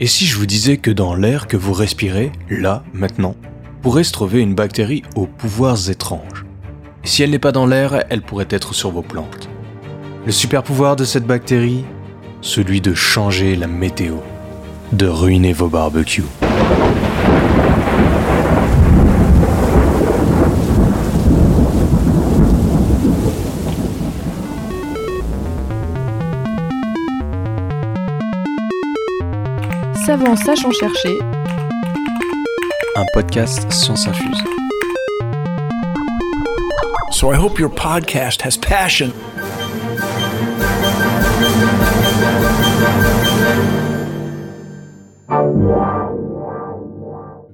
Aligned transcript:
Et 0.00 0.06
si 0.06 0.26
je 0.26 0.36
vous 0.36 0.46
disais 0.46 0.76
que 0.76 0.90
dans 0.90 1.14
l'air 1.14 1.46
que 1.46 1.56
vous 1.56 1.72
respirez, 1.72 2.32
là, 2.50 2.84
maintenant, 2.92 3.34
pourrait 3.82 4.04
se 4.04 4.12
trouver 4.12 4.40
une 4.40 4.54
bactérie 4.54 5.02
aux 5.14 5.26
pouvoirs 5.26 5.90
étranges 5.90 6.46
si 7.06 7.22
elle 7.22 7.30
n'est 7.30 7.38
pas 7.38 7.52
dans 7.52 7.66
l'air, 7.66 8.04
elle 8.10 8.20
pourrait 8.20 8.48
être 8.50 8.74
sur 8.74 8.90
vos 8.90 9.00
plantes. 9.00 9.48
Le 10.26 10.32
super 10.32 10.64
pouvoir 10.64 10.96
de 10.96 11.04
cette 11.04 11.24
bactérie 11.24 11.84
Celui 12.40 12.80
de 12.80 12.94
changer 12.94 13.54
la 13.54 13.68
météo, 13.68 14.16
de 14.92 15.06
ruiner 15.06 15.52
vos 15.52 15.68
barbecues. 15.68 16.24
Savant 30.18 30.36
sachant 30.36 30.70
chercher. 30.72 31.18
Un 32.96 33.04
podcast 33.12 33.70
Science 33.70 34.06
Infuse. 34.06 34.42
So 37.10 37.30
I 37.30 37.36
hope 37.36 37.58
your 37.58 37.68
podcast 37.68 38.40
has 38.40 38.56
passion. 38.56 39.12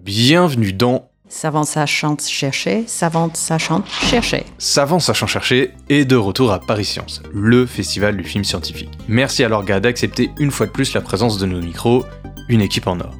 Bienvenue 0.04 0.72
dans 0.72 1.08
Savant 1.28 1.64
sachant 1.64 2.18
chercher, 2.18 2.84
savante 2.86 3.38
sachant 3.38 3.82
chercher. 3.86 4.44
Savant 4.58 5.00
sachant 5.00 5.26
chercher 5.26 5.72
est 5.88 6.04
de 6.04 6.14
retour 6.14 6.52
à 6.52 6.60
Paris 6.60 6.84
Science, 6.84 7.22
le 7.32 7.64
festival 7.64 8.18
du 8.18 8.22
film 8.22 8.44
scientifique. 8.44 8.90
Merci 9.08 9.42
à 9.42 9.48
l'orga 9.48 9.80
d'accepter 9.80 10.30
une 10.38 10.50
fois 10.50 10.66
de 10.66 10.72
plus 10.72 10.92
la 10.92 11.00
présence 11.00 11.38
de 11.38 11.46
nos 11.46 11.62
micros, 11.62 12.04
une 12.52 12.60
équipe 12.60 12.86
en 12.86 13.00
or. 13.00 13.14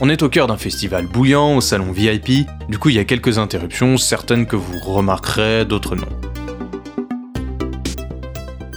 On 0.00 0.08
est 0.08 0.22
au 0.22 0.28
cœur 0.28 0.46
d'un 0.46 0.56
festival 0.56 1.06
bouillant, 1.06 1.56
au 1.56 1.60
salon 1.60 1.92
VIP, 1.92 2.48
du 2.68 2.78
coup 2.78 2.88
il 2.88 2.96
y 2.96 2.98
a 2.98 3.04
quelques 3.04 3.38
interruptions, 3.38 3.96
certaines 3.96 4.46
que 4.46 4.56
vous 4.56 4.78
remarquerez, 4.80 5.64
d'autres 5.64 5.96
non. 5.96 6.08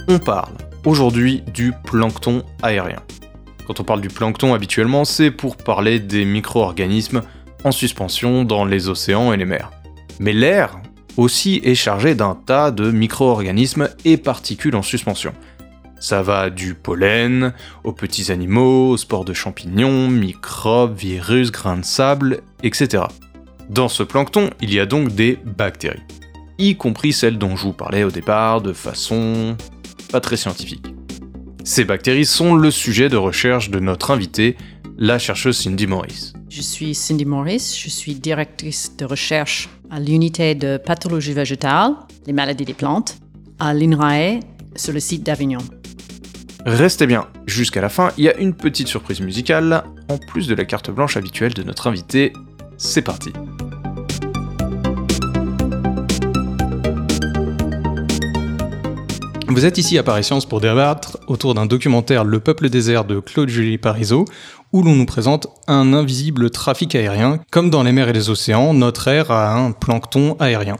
On 0.08 0.18
parle 0.18 0.52
aujourd'hui 0.84 1.42
du 1.54 1.72
plancton 1.84 2.42
aérien. 2.62 3.00
Quand 3.66 3.80
on 3.80 3.84
parle 3.84 4.00
du 4.00 4.08
plancton 4.08 4.52
habituellement, 4.52 5.04
c'est 5.04 5.30
pour 5.30 5.56
parler 5.56 6.00
des 6.00 6.24
micro-organismes 6.24 7.22
en 7.64 7.72
suspension 7.72 8.44
dans 8.44 8.64
les 8.64 8.88
océans 8.88 9.32
et 9.32 9.36
les 9.36 9.44
mers. 9.44 9.70
Mais 10.18 10.32
l'air 10.32 10.80
aussi 11.16 11.60
est 11.64 11.74
chargé 11.74 12.14
d'un 12.14 12.34
tas 12.34 12.70
de 12.70 12.90
micro-organismes 12.90 13.88
et 14.04 14.16
particules 14.16 14.74
en 14.76 14.82
suspension. 14.82 15.32
Ça 16.02 16.20
va 16.20 16.50
du 16.50 16.74
pollen 16.74 17.54
aux 17.84 17.92
petits 17.92 18.32
animaux, 18.32 18.90
aux 18.90 18.96
spores 18.96 19.24
de 19.24 19.32
champignons, 19.32 20.08
microbes, 20.08 20.96
virus, 20.96 21.52
grains 21.52 21.76
de 21.76 21.84
sable, 21.84 22.40
etc. 22.64 23.04
Dans 23.70 23.88
ce 23.88 24.02
plancton, 24.02 24.50
il 24.60 24.74
y 24.74 24.80
a 24.80 24.84
donc 24.84 25.14
des 25.14 25.38
bactéries, 25.44 26.02
y 26.58 26.74
compris 26.74 27.12
celles 27.12 27.38
dont 27.38 27.54
je 27.54 27.62
vous 27.62 27.72
parlais 27.72 28.02
au 28.02 28.10
départ 28.10 28.60
de 28.60 28.72
façon 28.72 29.56
pas 30.10 30.18
très 30.18 30.36
scientifique. 30.36 30.92
Ces 31.62 31.84
bactéries 31.84 32.26
sont 32.26 32.56
le 32.56 32.72
sujet 32.72 33.08
de 33.08 33.16
recherche 33.16 33.70
de 33.70 33.78
notre 33.78 34.10
invitée, 34.10 34.56
la 34.98 35.20
chercheuse 35.20 35.56
Cindy 35.56 35.86
Morris. 35.86 36.32
Je 36.48 36.62
suis 36.62 36.96
Cindy 36.96 37.26
Morris, 37.26 37.80
je 37.80 37.88
suis 37.88 38.16
directrice 38.16 38.96
de 38.96 39.04
recherche 39.04 39.68
à 39.88 40.00
l'unité 40.00 40.56
de 40.56 40.78
pathologie 40.84 41.32
végétale, 41.32 41.92
les 42.26 42.32
maladies 42.32 42.64
des 42.64 42.74
plantes, 42.74 43.18
à 43.60 43.72
l'INRAE 43.72 44.40
sur 44.74 44.92
le 44.92 44.98
site 44.98 45.22
d'Avignon. 45.22 45.60
Restez 46.64 47.08
bien, 47.08 47.26
jusqu'à 47.44 47.80
la 47.80 47.88
fin, 47.88 48.10
il 48.16 48.24
y 48.24 48.28
a 48.28 48.36
une 48.36 48.54
petite 48.54 48.86
surprise 48.86 49.20
musicale, 49.20 49.82
en 50.08 50.16
plus 50.16 50.46
de 50.46 50.54
la 50.54 50.64
carte 50.64 50.92
blanche 50.92 51.16
habituelle 51.16 51.54
de 51.54 51.64
notre 51.64 51.88
invité. 51.88 52.32
C'est 52.76 53.02
parti. 53.02 53.32
Vous 59.48 59.66
êtes 59.66 59.76
ici 59.76 59.98
à 59.98 60.04
Paris 60.04 60.22
Science 60.22 60.46
pour 60.46 60.60
débattre 60.60 61.18
autour 61.26 61.54
d'un 61.54 61.66
documentaire 61.66 62.22
Le 62.22 62.38
peuple 62.38 62.70
désert 62.70 63.04
de 63.04 63.18
Claude-Julie 63.18 63.78
Parizeau, 63.78 64.24
où 64.72 64.84
l'on 64.84 64.94
nous 64.94 65.04
présente 65.04 65.48
un 65.66 65.92
invisible 65.92 66.48
trafic 66.50 66.94
aérien. 66.94 67.40
Comme 67.50 67.70
dans 67.70 67.82
les 67.82 67.92
mers 67.92 68.08
et 68.08 68.12
les 68.12 68.30
océans, 68.30 68.72
notre 68.72 69.08
air 69.08 69.32
a 69.32 69.52
un 69.52 69.72
plancton 69.72 70.36
aérien. 70.38 70.76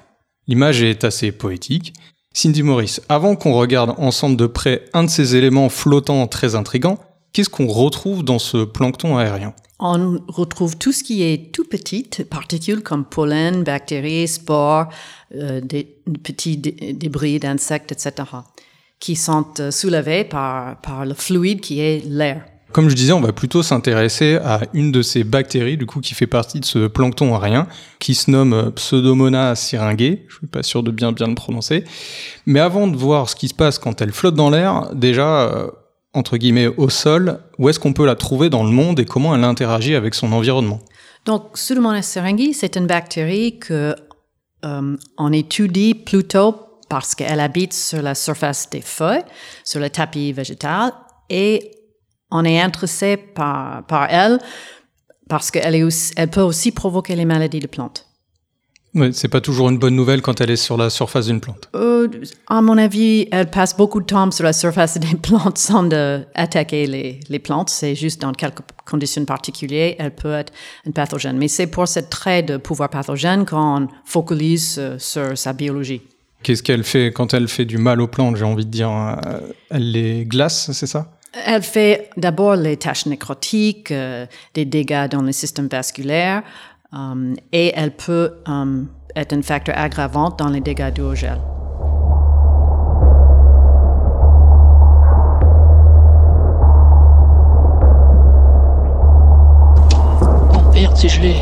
L'image 0.47 0.83
est 0.83 1.03
assez 1.05 1.33
poétique. 1.33 1.93
Cindy 2.35 2.63
Morris, 2.63 2.99
avant 3.09 3.37
qu'on 3.37 3.53
regarde 3.53 3.95
ensemble 3.99 4.37
de 4.37 4.47
près 4.47 4.85
un 4.95 5.05
de 5.05 5.11
ces 5.11 5.37
éléments 5.37 5.69
flottants 5.69 6.27
très 6.27 6.55
intrigants, 6.55 6.99
qu'est-ce 7.33 7.51
qu'on 7.51 7.67
retrouve 7.67 8.25
dans 8.25 8.39
ce 8.39 8.65
plancton 8.65 9.17
aérien? 9.19 9.55
On 9.79 10.19
retrouve 10.29 10.79
tout 10.79 10.93
ce 10.93 11.03
qui 11.03 11.23
est 11.23 11.53
tout 11.53 11.65
petit, 11.65 12.09
particules 12.31 12.83
comme 12.83 13.05
pollen, 13.05 13.65
bactéries, 13.65 14.29
spores, 14.29 14.87
euh, 15.35 15.61
des 15.61 15.97
petits 16.23 16.57
dé- 16.57 16.93
débris 16.93 17.39
d'insectes, 17.41 17.91
etc., 17.93 18.13
qui 19.01 19.17
sont 19.17 19.47
euh, 19.59 19.71
soulevés 19.73 20.23
par, 20.25 20.81
par 20.81 21.05
le 21.05 21.15
fluide 21.15 21.61
qui 21.61 21.81
est 21.81 22.05
l'air. 22.07 22.45
Comme 22.73 22.89
je 22.89 22.95
disais, 22.95 23.13
on 23.13 23.21
va 23.21 23.33
plutôt 23.33 23.63
s'intéresser 23.63 24.37
à 24.37 24.61
une 24.73 24.93
de 24.93 25.03
ces 25.03 25.25
bactéries, 25.25 25.77
du 25.77 25.85
coup, 25.85 26.01
qui 26.01 26.15
fait 26.15 26.27
partie 26.27 26.59
de 26.59 26.65
ce 26.65 26.87
plancton 26.87 27.35
aérien, 27.35 27.67
qui 27.99 28.15
se 28.15 28.31
nomme 28.31 28.55
euh, 28.55 28.71
Pseudomonas 28.71 29.57
syringae. 29.57 30.21
Je 30.29 30.37
suis 30.37 30.47
pas 30.47 30.63
sûr 30.63 30.83
de 30.83 30.91
bien 30.91 31.13
bien 31.13 31.29
le 31.29 31.35
prononcer. 31.35 31.85
Mais 32.47 32.61
avant 32.61 32.87
de 32.87 32.97
voir 32.97 33.29
ce 33.29 33.37
qui 33.37 33.49
se 33.49 33.55
passe 33.55 33.79
quand 33.79 34.01
elle 34.01 34.13
flotte 34.13 34.35
dans 34.35 34.49
l'air, 34.49 34.95
déjà, 34.95 35.43
euh, 35.43 35.71
entre 36.15 36.39
guillemets, 36.39 36.69
au 36.69 36.89
sol, 36.89 37.41
où 37.59 37.69
est-ce 37.69 37.79
qu'on 37.79 37.93
peut 37.93 38.07
la 38.07 38.17
trouver 38.17 38.49
dans 38.49 38.65
le 38.65 38.71
monde 38.71 38.99
et 39.01 39.05
comment 39.05 39.35
elle 39.35 39.45
interagit 39.45 39.95
avec 39.95 40.15
son 40.15 40.33
environnement? 40.33 40.81
Donc, 41.27 41.53
Pseudomonas 41.53 42.03
syringae, 42.03 42.53
c'est 42.55 42.77
une 42.77 42.87
bactérie 42.87 43.59
que 43.59 43.95
euh, 44.65 44.97
on 45.19 45.33
étudie 45.33 45.95
plutôt 45.95 46.57
parce 46.89 47.15
qu'elle 47.15 47.41
habite 47.41 47.73
sur 47.73 48.03
la 48.03 48.15
surface 48.15 48.69
des 48.71 48.81
feuilles, 48.81 49.25
sur 49.65 49.81
le 49.81 49.89
tapis 49.89 50.33
végétal, 50.33 50.93
et 51.31 51.71
on 52.33 52.45
est 52.45 52.61
intéressé 52.61 53.17
par, 53.17 53.85
par 53.87 54.11
elle 54.11 54.39
parce 55.29 55.51
qu'elle 55.51 55.89
elle 56.17 56.31
peut 56.31 56.41
aussi 56.41 56.73
provoquer 56.73 57.15
les 57.17 57.25
maladies 57.25 57.61
de 57.61 57.67
plantes. 57.67 58.07
Ouais, 58.95 59.11
c'est 59.13 59.29
pas 59.29 59.41
toujours 59.41 59.71
une 59.71 59.79
bonne 59.79 59.97
nouvelle 59.97 60.21
quand 60.21 60.43
elle 60.43 60.51
est 60.51 60.57
sur 60.57 60.77
la 60.77 60.91
surface 60.91 61.27
d'une 61.27 61.41
plante. 61.41 61.71
Euh, 61.75 62.09
à 62.49 62.61
mon 62.61 62.77
avis, 62.77 63.27
elle 63.33 63.49
passe 63.49 63.75
beaucoup 63.75 64.01
de 64.01 64.05
temps 64.05 64.31
sur 64.31 64.45
la 64.45 64.53
surface 64.53 64.99
des 64.99 65.17
plantes 65.17 65.57
sans 65.57 65.85
de 65.85 66.21
attaquer 66.35 66.87
les, 66.87 67.21
les 67.31 67.39
plantes. 67.39 67.71
C'est 67.71 67.95
juste 67.95 68.21
dans 68.21 68.33
quelques 68.33 68.61
conditions 68.85 69.25
particulières, 69.25 69.95
elle 69.99 70.15
peut 70.15 70.35
être 70.35 70.53
une 70.85 70.93
pathogène. 70.93 71.39
Mais 71.39 71.49
c'est 71.49 71.69
pour 71.69 71.89
ce 71.89 72.01
trait 72.01 72.43
de 72.43 72.59
pouvoir 72.59 72.91
pathogène 72.91 73.47
qu'on 73.47 73.89
focalise 74.05 74.77
euh, 74.79 74.99
sur 74.99 75.39
sa 75.39 75.55
biologie. 75.55 76.03
Qu'est-ce 76.43 76.63
qu'elle 76.63 76.85
fait 76.85 77.13
quand 77.13 77.33
elle 77.33 77.49
fait 77.49 77.65
du 77.65 77.79
mal 77.79 77.99
aux 78.03 78.09
plantes, 78.09 78.37
j'ai 78.37 78.45
envie 78.45 78.67
de 78.67 78.71
dire? 78.71 78.91
Euh, 78.91 79.41
Elle 79.71 79.93
les 79.93 80.27
glace, 80.27 80.71
c'est 80.73 80.87
ça? 80.87 81.13
Elle 81.35 81.63
fait 81.63 82.11
d'abord 82.19 82.57
les 82.57 82.77
tâches 82.77 83.07
nécrotiques, 83.07 83.91
euh, 83.91 84.27
des 84.53 84.67
dégâts 84.67 85.09
dans 85.09 85.23
le 85.23 85.33
système 85.33 85.67
vasculaire, 85.67 86.43
euh, 86.93 87.35
et 87.53 87.73
elle 87.75 87.93
peut 87.93 88.35
euh, 88.49 88.83
être 89.17 89.33
un 89.33 89.41
facteur 89.41 89.79
aggravant 89.79 90.29
dans 90.29 90.49
les 90.49 90.61
dégâts 90.61 90.93
du 90.93 91.17
gel. 91.17 91.39
Oh 100.75 101.09
gelé. 101.09 101.37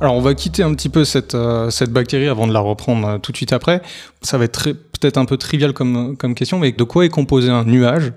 Alors 0.00 0.14
on 0.14 0.20
va 0.20 0.34
quitter 0.34 0.62
un 0.62 0.74
petit 0.74 0.88
peu 0.88 1.04
cette, 1.04 1.34
euh, 1.34 1.70
cette 1.70 1.90
bactérie 1.90 2.28
avant 2.28 2.46
de 2.46 2.52
la 2.52 2.60
reprendre 2.60 3.08
euh, 3.08 3.18
tout 3.18 3.32
de 3.32 3.36
suite 3.36 3.52
après. 3.52 3.82
Ça 4.22 4.38
va 4.38 4.44
être 4.44 4.70
peut-être 4.70 5.16
un 5.16 5.24
peu 5.24 5.36
trivial 5.36 5.72
comme, 5.72 6.16
question, 6.36 6.60
mais 6.60 6.70
de 6.70 6.84
quoi 6.84 7.04
est 7.04 7.08
composé 7.08 7.50
un 7.50 7.64
nuage 7.64 8.12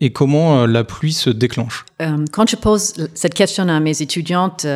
et 0.00 0.10
comment 0.10 0.62
euh, 0.62 0.66
la 0.66 0.84
pluie 0.84 1.12
se 1.12 1.28
déclenche? 1.28 1.84
Quand 2.32 2.48
je 2.48 2.56
pose 2.56 3.08
cette 3.14 3.34
question 3.34 3.68
à 3.68 3.80
mes 3.80 4.00
étudiantes, 4.00 4.66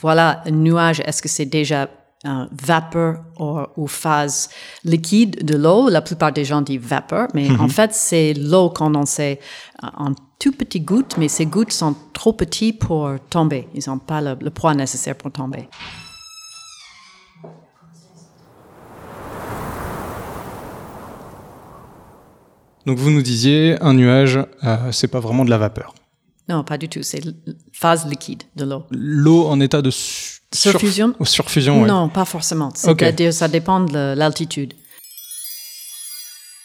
voilà, 0.00 0.42
un 0.46 0.50
nuage, 0.50 1.00
est-ce 1.04 1.20
que 1.20 1.28
c'est 1.28 1.46
déjà 1.46 1.88
euh, 2.28 2.46
vapeur 2.52 3.24
ou, 3.40 3.60
ou 3.76 3.86
phase 3.86 4.50
liquide 4.84 5.44
de 5.44 5.56
l'eau? 5.56 5.88
La 5.88 6.02
plupart 6.02 6.32
des 6.32 6.44
gens 6.44 6.60
disent 6.60 6.82
vapeur, 6.82 7.28
mais 7.34 7.50
en 7.58 7.68
fait, 7.68 7.94
c'est 7.94 8.34
l'eau 8.34 8.70
condensée 8.70 9.40
en 9.82 10.12
tout 10.38 10.52
petites 10.52 10.84
gouttes, 10.84 11.16
mais 11.18 11.28
ces 11.28 11.46
gouttes 11.46 11.72
sont 11.72 11.96
trop 12.12 12.32
petites 12.32 12.78
pour 12.78 13.10
tomber. 13.30 13.66
Ils 13.74 13.82
n'ont 13.88 13.98
pas 13.98 14.20
le, 14.20 14.36
le 14.40 14.50
poids 14.50 14.74
nécessaire 14.74 15.16
pour 15.16 15.32
tomber. 15.32 15.68
Donc 22.86 22.96
vous 22.96 23.10
nous 23.10 23.20
disiez, 23.20 23.76
un 23.82 23.92
nuage, 23.92 24.38
euh, 24.64 24.92
c'est 24.92 25.08
pas 25.08 25.20
vraiment 25.20 25.44
de 25.44 25.50
la 25.50 25.58
vapeur. 25.58 25.94
Non, 26.48 26.64
pas 26.64 26.78
du 26.78 26.88
tout. 26.88 27.02
C'est 27.02 27.20
phase 27.72 28.06
liquide 28.06 28.44
de 28.56 28.64
l'eau. 28.64 28.84
L'eau 28.90 29.46
en 29.46 29.60
état 29.60 29.82
de 29.82 29.90
su- 30.54 30.70
Surfusion 30.70 31.14
surf- 31.20 31.26
surfusion, 31.28 31.82
ouais. 31.82 31.88
Non, 31.88 32.08
pas 32.08 32.24
forcément. 32.24 32.72
Ça 32.74 33.48
dépend 33.48 33.80
de 33.80 34.14
l'altitude. 34.16 34.74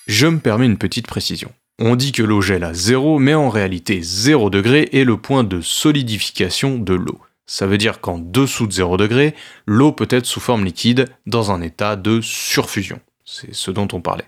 Je 0.07 0.27
me 0.27 0.39
permets 0.39 0.65
une 0.65 0.77
petite 0.77 1.07
précision. 1.07 1.51
On 1.79 1.95
dit 1.95 2.11
que 2.11 2.23
l'eau 2.23 2.41
gèle 2.41 2.63
à 2.63 2.73
0, 2.73 3.19
mais 3.19 3.33
en 3.33 3.49
réalité 3.49 4.01
0 4.01 4.49
degré 4.49 4.89
est 4.93 5.03
le 5.05 5.17
point 5.17 5.43
de 5.43 5.61
solidification 5.61 6.77
de 6.77 6.93
l'eau. 6.93 7.19
Ça 7.45 7.67
veut 7.67 7.77
dire 7.77 7.99
qu'en 7.99 8.19
dessous 8.19 8.67
de 8.67 8.73
0 8.73 8.97
degré, 8.97 9.33
l'eau 9.65 9.91
peut 9.91 10.07
être 10.09 10.25
sous 10.25 10.39
forme 10.39 10.65
liquide 10.65 11.07
dans 11.25 11.51
un 11.51 11.61
état 11.61 11.95
de 11.95 12.21
surfusion. 12.21 12.99
C'est 13.25 13.53
ce 13.53 13.71
dont 13.71 13.87
on 13.93 14.01
parlait. 14.01 14.27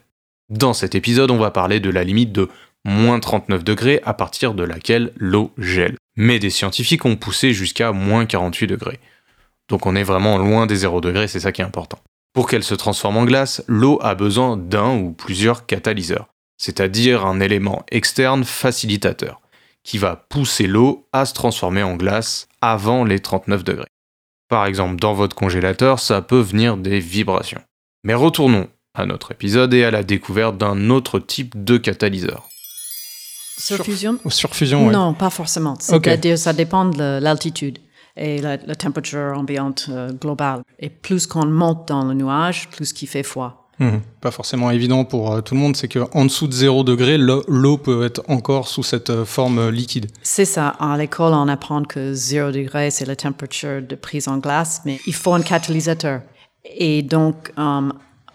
Dans 0.49 0.73
cet 0.73 0.95
épisode, 0.95 1.31
on 1.31 1.37
va 1.37 1.51
parler 1.51 1.79
de 1.79 1.89
la 1.89 2.03
limite 2.03 2.31
de 2.31 2.49
moins 2.83 3.19
39 3.19 3.63
degrés 3.63 4.01
à 4.05 4.13
partir 4.13 4.53
de 4.53 4.63
laquelle 4.63 5.11
l'eau 5.17 5.51
gèle. 5.57 5.97
Mais 6.17 6.39
des 6.39 6.49
scientifiques 6.49 7.05
ont 7.05 7.15
poussé 7.15 7.53
jusqu'à 7.53 7.91
moins 7.91 8.25
48 8.25 8.67
degrés. 8.67 8.99
Donc 9.69 9.85
on 9.85 9.95
est 9.95 10.03
vraiment 10.03 10.37
loin 10.37 10.65
des 10.67 10.75
0 10.75 11.01
degrés, 11.01 11.27
c'est 11.27 11.39
ça 11.39 11.51
qui 11.51 11.61
est 11.61 11.65
important. 11.65 11.99
Pour 12.33 12.49
qu'elle 12.49 12.63
se 12.63 12.75
transforme 12.75 13.17
en 13.17 13.25
glace, 13.25 13.63
l'eau 13.67 13.97
a 14.01 14.13
besoin 14.13 14.57
d'un 14.57 14.97
ou 14.97 15.11
plusieurs 15.11 15.65
catalyseurs, 15.65 16.27
c'est-à-dire 16.57 17.25
un 17.25 17.39
élément 17.39 17.83
externe 17.91 18.43
facilitateur, 18.43 19.41
qui 19.83 19.97
va 19.97 20.15
pousser 20.15 20.67
l'eau 20.67 21.07
à 21.13 21.25
se 21.25 21.33
transformer 21.33 21.83
en 21.83 21.95
glace 21.95 22.47
avant 22.61 23.03
les 23.03 23.19
39 23.19 23.63
degrés. 23.63 23.87
Par 24.49 24.65
exemple, 24.65 24.97
dans 24.97 25.13
votre 25.13 25.35
congélateur, 25.35 25.99
ça 25.99 26.21
peut 26.21 26.39
venir 26.39 26.77
des 26.77 26.99
vibrations. 26.99 27.61
Mais 28.03 28.13
retournons 28.13 28.67
à 28.93 29.05
notre 29.05 29.31
épisode 29.31 29.73
et 29.73 29.83
à 29.83 29.91
la 29.91 30.03
découverte 30.03 30.57
d'un 30.57 30.89
autre 30.89 31.19
type 31.19 31.63
de 31.63 31.77
catalyseur. 31.77 32.47
Surfusion 33.57 34.19
surfusion, 34.27 34.87
ouais. 34.87 34.93
Non, 34.93 35.13
pas 35.13 35.29
forcément. 35.29 35.75
C'est-à-dire, 35.79 36.37
ça 36.37 36.53
dépend 36.53 36.85
de 36.85 37.19
l'altitude 37.21 37.79
et 38.17 38.41
la, 38.41 38.57
la 38.57 38.75
température 38.75 39.33
ambiante 39.37 39.87
euh, 39.89 40.11
globale. 40.11 40.63
Et 40.79 40.89
plus 40.89 41.27
qu'on 41.27 41.45
monte 41.45 41.87
dans 41.87 42.05
le 42.05 42.13
nuage, 42.13 42.69
plus 42.69 42.93
qu'il 42.93 43.07
fait 43.07 43.23
froid. 43.23 43.69
Mhm. 43.79 44.01
Pas 44.21 44.31
forcément 44.31 44.71
évident 44.71 45.03
pour 45.03 45.33
euh, 45.33 45.41
tout 45.41 45.53
le 45.53 45.59
monde, 45.59 45.75
c'est 45.75 45.89
qu'en 45.89 46.23
dessous 46.23 46.47
de 46.47 46.53
0 46.53 46.85
degré, 46.85 47.17
l'eau 47.17 47.77
peut 47.77 48.05
être 48.05 48.23
encore 48.29 48.69
sous 48.69 48.83
cette 48.83 49.09
euh, 49.09 49.25
forme 49.25 49.69
liquide. 49.69 50.07
C'est 50.23 50.45
ça. 50.45 50.69
À 50.79 50.97
l'école, 50.97 51.33
on 51.33 51.47
apprend 51.49 51.83
que 51.83 52.13
0 52.13 52.51
degré, 52.51 52.89
c'est 52.89 53.05
la 53.05 53.17
température 53.17 53.81
de 53.81 53.95
prise 53.95 54.27
en 54.29 54.37
glace, 54.37 54.81
mais 54.85 54.99
il 55.07 55.13
faut 55.13 55.33
un 55.33 55.41
catalyseur. 55.41 56.21
Et 56.63 57.03
donc, 57.03 57.51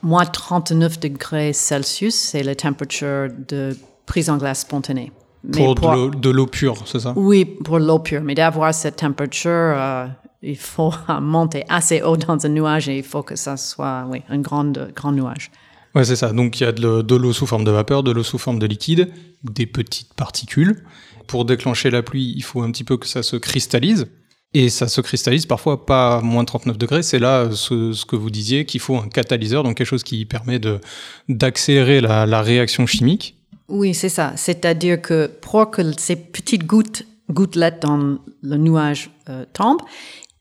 moins 0.02 0.24
39 0.24 1.00
degrés 1.00 1.52
Celsius, 1.52 2.14
c'est 2.14 2.44
la 2.44 2.54
température 2.54 3.28
de 3.48 3.76
prise 4.06 4.30
en 4.30 4.36
glace 4.36 4.60
spontanée. 4.60 5.10
Mais 5.44 5.56
Pour 5.64 5.74
de 5.74 5.80
l'eau- 5.86 6.10
de 6.10 6.30
l'eau 6.30 6.46
pure, 6.46 6.76
c'est 6.86 7.00
ça? 7.00 7.12
Oui, 7.16 7.44
pour 7.44 7.78
l'eau 7.78 7.98
pure. 7.98 8.20
Mais 8.22 8.34
d'avoir 8.34 8.74
cette 8.74 8.96
température, 8.96 9.50
euh, 9.50 10.06
il 10.42 10.56
faut 10.56 10.92
monter 11.20 11.64
assez 11.68 12.02
haut 12.02 12.16
dans 12.16 12.44
un 12.44 12.48
nuage 12.50 12.88
et 12.88 12.98
il 12.98 13.02
faut 13.04 13.22
que 13.22 13.36
ça 13.36 13.56
soit, 13.56 14.06
oui, 14.10 14.22
un 14.28 14.38
grand, 14.38 14.70
grand 14.94 15.12
nuage. 15.12 15.50
Ouais, 15.94 16.04
c'est 16.04 16.16
ça. 16.16 16.32
Donc 16.32 16.60
il 16.60 16.64
y 16.64 16.66
a 16.66 16.72
de 16.72 16.82
l'eau- 16.82 17.02
de 17.02 17.16
l'eau 17.16 17.32
sous 17.32 17.46
forme 17.46 17.64
de 17.64 17.70
vapeur, 17.70 18.02
de 18.02 18.10
l'eau 18.12 18.22
sous 18.22 18.38
forme 18.38 18.58
de 18.58 18.66
liquide, 18.66 19.10
des 19.42 19.66
petites 19.66 20.12
particules. 20.14 20.84
Pour 21.26 21.44
déclencher 21.44 21.90
la 21.90 22.02
pluie, 22.02 22.32
il 22.36 22.42
faut 22.42 22.62
un 22.62 22.70
petit 22.70 22.84
peu 22.84 22.96
que 22.96 23.06
ça 23.06 23.22
se 23.22 23.36
cristallise. 23.36 24.06
Et 24.52 24.68
ça 24.68 24.88
se 24.88 25.00
cristallise 25.00 25.46
parfois 25.46 25.86
pas 25.86 26.16
à 26.16 26.20
moins 26.22 26.44
39 26.44 26.76
degrés. 26.76 27.02
C'est 27.04 27.20
là 27.20 27.48
ce, 27.52 27.92
ce 27.92 28.04
que 28.04 28.16
vous 28.16 28.30
disiez 28.30 28.64
qu'il 28.66 28.80
faut 28.80 28.96
un 28.96 29.08
catalyseur, 29.08 29.62
donc 29.62 29.76
quelque 29.76 29.86
chose 29.86 30.02
qui 30.02 30.24
permet 30.26 30.60
d'accélérer 31.28 32.00
la, 32.00 32.26
la 32.26 32.42
réaction 32.42 32.86
chimique. 32.86 33.36
Oui, 33.70 33.94
c'est 33.94 34.08
ça. 34.08 34.32
C'est-à-dire 34.36 35.00
que 35.00 35.26
pour 35.26 35.70
que 35.70 35.82
ces 35.98 36.16
petites 36.16 36.66
gouttes, 36.66 37.04
gouttelettes 37.30 37.82
dans 37.82 38.18
le 38.42 38.56
nuage 38.56 39.10
euh, 39.28 39.44
tombent, 39.52 39.82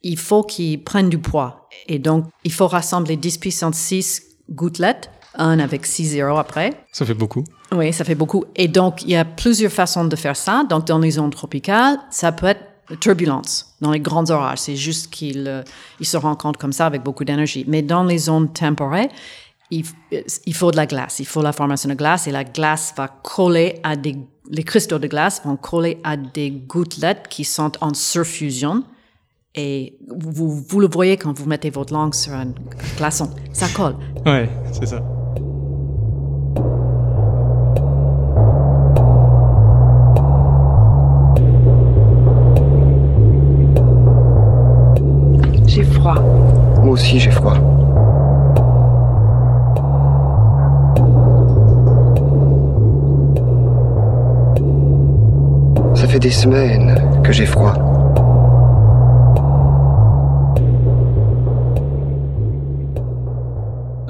il 0.02 0.18
faut 0.18 0.42
qu'ils 0.42 0.82
prennent 0.82 1.08
du 1.08 1.18
poids. 1.18 1.68
Et 1.86 1.98
donc, 1.98 2.26
il 2.44 2.52
faut 2.52 2.66
rassembler 2.66 3.16
10 3.16 3.38
puissance 3.38 3.76
6 3.76 4.22
gouttelettes, 4.50 5.10
un 5.34 5.60
avec 5.60 5.86
6 5.86 6.06
zéros 6.06 6.38
après. 6.38 6.72
Ça 6.92 7.06
fait 7.06 7.14
beaucoup. 7.14 7.44
Oui, 7.72 7.92
ça 7.92 8.04
fait 8.04 8.14
beaucoup. 8.14 8.44
Et 8.56 8.66
donc, 8.66 9.02
il 9.02 9.10
y 9.10 9.16
a 9.16 9.24
plusieurs 9.24 9.70
façons 9.70 10.04
de 10.04 10.16
faire 10.16 10.36
ça. 10.36 10.64
Donc, 10.68 10.86
dans 10.86 10.98
les 10.98 11.12
zones 11.12 11.30
tropicales, 11.30 11.98
ça 12.10 12.32
peut 12.32 12.46
être 12.46 12.64
turbulence. 12.98 13.76
Dans 13.80 13.92
les 13.92 14.00
grands 14.00 14.28
orages, 14.30 14.58
c'est 14.58 14.74
juste 14.74 15.10
qu'ils 15.10 15.46
euh, 15.46 15.62
ils 16.00 16.06
se 16.06 16.16
rencontrent 16.16 16.58
comme 16.58 16.72
ça 16.72 16.86
avec 16.86 17.02
beaucoup 17.04 17.24
d'énergie. 17.24 17.64
Mais 17.68 17.82
dans 17.82 18.02
les 18.02 18.18
zones 18.18 18.52
temporaires, 18.52 19.08
il, 19.70 19.84
il 20.46 20.54
faut 20.54 20.70
de 20.70 20.76
la 20.76 20.86
glace. 20.86 21.20
Il 21.20 21.26
faut 21.26 21.42
la 21.42 21.52
formation 21.52 21.88
de 21.88 21.94
glace 21.94 22.26
et 22.26 22.32
la 22.32 22.44
glace 22.44 22.92
va 22.96 23.08
coller 23.08 23.80
à 23.82 23.96
des, 23.96 24.16
les 24.50 24.64
cristaux 24.64 24.98
de 24.98 25.06
glace 25.06 25.42
vont 25.44 25.56
coller 25.56 25.98
à 26.04 26.16
des 26.16 26.50
gouttelettes 26.50 27.28
qui 27.28 27.44
sont 27.44 27.72
en 27.80 27.94
surfusion. 27.94 28.84
Et 29.54 29.98
vous, 30.08 30.50
vous 30.50 30.80
le 30.80 30.88
voyez 30.88 31.16
quand 31.16 31.36
vous 31.36 31.46
mettez 31.46 31.70
votre 31.70 31.92
langue 31.92 32.14
sur 32.14 32.32
un 32.32 32.52
glaçon. 32.96 33.30
Ça 33.52 33.66
colle. 33.68 33.96
Ouais, 34.26 34.48
c'est 34.72 34.86
ça. 34.86 35.02
J'ai 45.66 45.84
froid. 45.84 46.20
Moi 46.82 46.94
aussi 46.94 47.20
j'ai 47.20 47.30
froid. 47.30 47.54
Fait 56.20 56.28
des 56.28 56.30
semaines 56.30 57.22
que 57.22 57.32
j'ai 57.32 57.46
froid. 57.46 57.74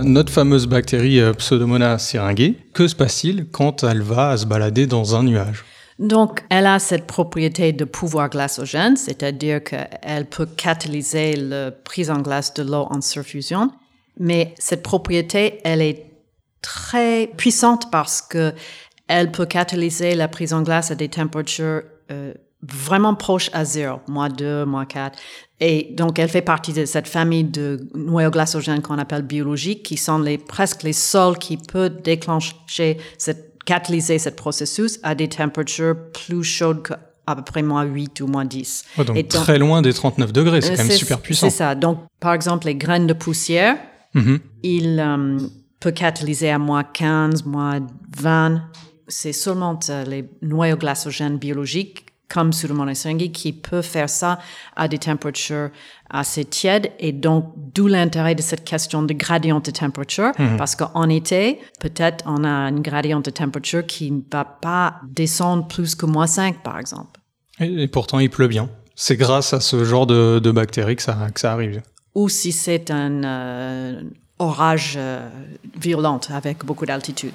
Notre 0.03 0.33
fameuse 0.33 0.67
bactérie 0.67 1.21
euh, 1.21 1.33
Pseudomonas 1.35 1.99
syringae, 1.99 2.55
que 2.75 2.89
se 2.89 2.95
passe-t-il 2.95 3.49
quand 3.51 3.85
elle 3.85 4.03
va 4.03 4.37
se 4.37 4.47
balader 4.47 4.87
dans 4.87 5.15
un 5.15 5.23
nuage? 5.23 5.65
Donc, 5.99 6.43
elle 6.49 6.67
a 6.67 6.79
cette 6.79 7.07
propriété 7.07 7.73
de 7.73 7.85
pouvoir 7.85 8.31
glacogène, 8.31 8.97
c'est-à-dire 8.97 9.63
qu'elle 9.63 10.27
peut 10.27 10.47
catalyser 10.47 11.37
la 11.37 11.71
prise 11.71 12.11
en 12.11 12.21
glace 12.21 12.55
de 12.55 12.63
l'eau 12.63 12.87
en 12.91 13.03
surfusion. 13.03 13.71
Mais 14.19 14.55
cette 14.59 14.83
propriété, 14.83 15.61
elle 15.65 15.83
est 15.83 16.07
très 16.63 17.27
puissante 17.37 17.91
parce 17.91 18.23
que 18.23 18.55
elle 19.09 19.33
peut 19.33 19.45
catalyser 19.45 20.15
la 20.15 20.29
prise 20.29 20.55
en 20.55 20.63
glace 20.63 20.91
à 20.91 20.95
des 20.95 21.09
températures 21.09 21.83
euh, 22.11 22.33
vraiment 22.63 23.15
proches 23.15 23.51
à 23.53 23.65
zéro, 23.65 24.01
moins 24.09 24.29
2, 24.29 24.65
moins 24.67 24.85
4. 24.85 25.19
Et 25.61 25.95
donc, 25.97 26.19
elle 26.19 26.29
fait 26.29 26.43
partie 26.43 26.73
de 26.73 26.85
cette 26.85 27.09
famille 27.09 27.45
de 27.45 27.89
noyaux 27.95 28.31
glacogènes 28.31 28.83
qu'on 28.83 28.99
appelle 28.99 29.23
biologiques, 29.23 29.83
qui 29.83 29.97
sont 29.97 30.19
les, 30.19 30.39
presque 30.39 30.83
les 30.83 30.93
seuls 30.93 31.39
qui 31.39 31.57
peuvent 31.57 32.01
déclencher, 32.03 32.99
cette, 33.19 33.59
catalyser 33.65 34.19
ce 34.19 34.31
processus 34.31 34.99
à 35.03 35.15
des 35.15 35.29
températures 35.29 35.95
plus 36.13 36.43
chaudes 36.45 36.83
qu'à 36.87 37.35
peu 37.37 37.43
près 37.43 37.63
moins 37.63 37.85
8 37.85 38.21
ou 38.23 38.27
moins 38.27 38.45
10. 38.45 38.85
Ouais, 38.99 39.05
donc 39.05 39.17
Et 39.17 39.23
donc- 39.23 39.31
très 39.43 39.59
loin 39.59 39.81
des 39.83 39.93
39 39.93 40.33
degrés, 40.33 40.61
c'est 40.61 40.73
euh, 40.73 40.77
quand 40.77 40.85
même 40.85 40.97
super 40.97 41.21
puissant. 41.21 41.49
C'est 41.51 41.57
ça. 41.57 41.75
Donc, 41.75 41.99
par 42.21 42.33
exemple, 42.35 42.67
les 42.67 42.75
graines 42.75 43.07
de 43.07 43.13
poussière, 43.15 43.77
Mhm. 44.15 44.41
il 44.63 44.99
euh, 44.99 45.39
peut 45.79 45.93
catalyser 45.93 46.51
à 46.51 46.59
moins 46.59 46.83
15, 46.85 47.45
moins 47.45 47.81
20. 48.19 48.63
C'est 49.11 49.35
seulement 49.35 49.79
euh, 49.91 50.05
les 50.05 50.25
noyaux 50.41 50.77
glacogènes 50.77 51.37
biologiques, 51.37 52.07
comme 52.29 52.51
Pseudomonas 52.51 52.95
syringae, 52.95 53.33
qui 53.33 53.53
peut 53.53 53.83
faire 53.83 54.09
ça 54.09 54.39
à 54.77 54.87
des 54.89 54.99
températures 54.99 55.71
assez 56.09 56.45
tièdes. 56.45 56.93
Et 57.01 57.13
donc, 57.13 57.53
d'où 57.57 57.89
l'intérêt 57.89 58.35
de 58.37 58.43
cette 58.43 58.65
question 58.65 59.03
de 59.03 59.13
gradient 59.13 59.61
de 59.61 59.71
température, 59.73 60.31
parce 60.57 60.77
qu'en 60.77 61.09
été, 61.09 61.59
peut-être 61.81 62.25
on 62.27 62.45
a 62.45 62.69
une 62.69 62.83
gradient 62.83 63.21
de 63.21 63.31
température 63.31 63.85
qui 63.85 64.13
ne 64.13 64.21
va 64.31 64.45
pas 64.45 65.01
descendre 65.09 65.67
plus 65.67 65.97
que 65.97 66.07
moins 66.07 66.29
5, 66.29 66.63
par 66.63 66.79
exemple. 66.79 67.21
Et, 67.59 67.83
et 67.83 67.89
pourtant, 67.89 68.21
il 68.21 68.31
pleut 68.31 68.49
bien. 68.49 68.69
C'est 68.95 69.17
grâce 69.17 69.53
à 69.53 69.61
ce 69.61 69.85
genre 69.85 70.07
de, 70.07 70.39
de 70.39 70.51
bactéries 70.53 70.95
que 70.95 71.03
ça, 71.03 71.17
que 71.35 71.41
ça 71.41 71.53
arrive. 71.53 71.83
ou 72.15 72.29
si 72.29 72.53
c'est 72.53 72.91
un 72.91 73.25
euh, 73.25 74.03
orage 74.39 74.95
euh, 74.97 75.29
violent 75.81 76.21
avec 76.31 76.65
beaucoup 76.65 76.87
d'altitude. 76.87 77.33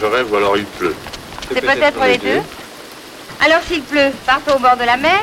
Je 0.00 0.04
rêve 0.04 0.30
ou 0.32 0.36
alors 0.36 0.56
il 0.56 0.64
pleut. 0.64 0.94
C'est 1.52 1.60
peut-être 1.60 2.04
les 2.04 2.18
deux. 2.18 2.42
Alors 3.44 3.62
s'il 3.62 3.82
pleut, 3.82 4.10
partons 4.24 4.56
au 4.56 4.58
bord 4.58 4.76
de 4.76 4.84
la 4.84 4.96
mer. 4.96 5.20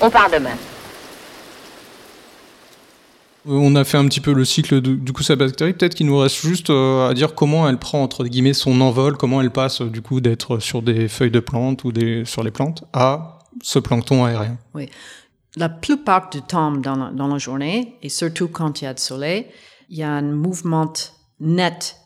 On 0.00 0.10
part 0.10 0.30
demain. 0.30 0.56
Euh, 3.46 3.52
On 3.52 3.74
a 3.74 3.84
fait 3.84 3.96
un 3.98 4.06
petit 4.06 4.20
peu 4.20 4.32
le 4.32 4.44
cycle 4.44 4.80
de, 4.80 4.94
du 4.94 5.12
coup 5.12 5.22
sa 5.22 5.36
bactérie. 5.36 5.72
Peut-être 5.72 5.94
qu'il 5.94 6.06
nous 6.06 6.18
reste 6.18 6.36
juste 6.36 6.70
euh, 6.70 7.08
à 7.08 7.14
dire 7.14 7.34
comment 7.34 7.68
elle 7.68 7.78
prend 7.78 8.02
entre 8.02 8.24
guillemets 8.24 8.54
son 8.54 8.80
envol, 8.80 9.16
comment 9.16 9.40
elle 9.40 9.50
passe 9.50 9.80
euh, 9.80 9.90
du 9.90 10.02
coup 10.02 10.20
d'être 10.20 10.58
sur 10.58 10.82
des 10.82 11.08
feuilles 11.08 11.30
de 11.30 11.40
plantes 11.40 11.84
ou 11.84 11.92
des, 11.92 12.24
sur 12.24 12.42
les 12.42 12.50
plantes 12.50 12.84
à 12.92 13.40
ce 13.62 13.78
plancton 13.78 14.24
aérien. 14.24 14.56
Oui. 14.74 14.88
La 15.56 15.68
plupart 15.68 16.30
du 16.30 16.42
temps 16.42 16.70
dans 16.70 16.94
la, 16.94 17.10
dans 17.10 17.26
la 17.26 17.38
journée, 17.38 17.96
et 18.02 18.08
surtout 18.08 18.48
quand 18.48 18.80
il 18.80 18.84
y 18.84 18.86
a 18.86 18.94
de 18.94 19.00
soleil, 19.00 19.46
il 19.88 19.98
y 19.98 20.02
a 20.02 20.10
un 20.10 20.22
mouvement 20.22 20.92
net 21.40 21.96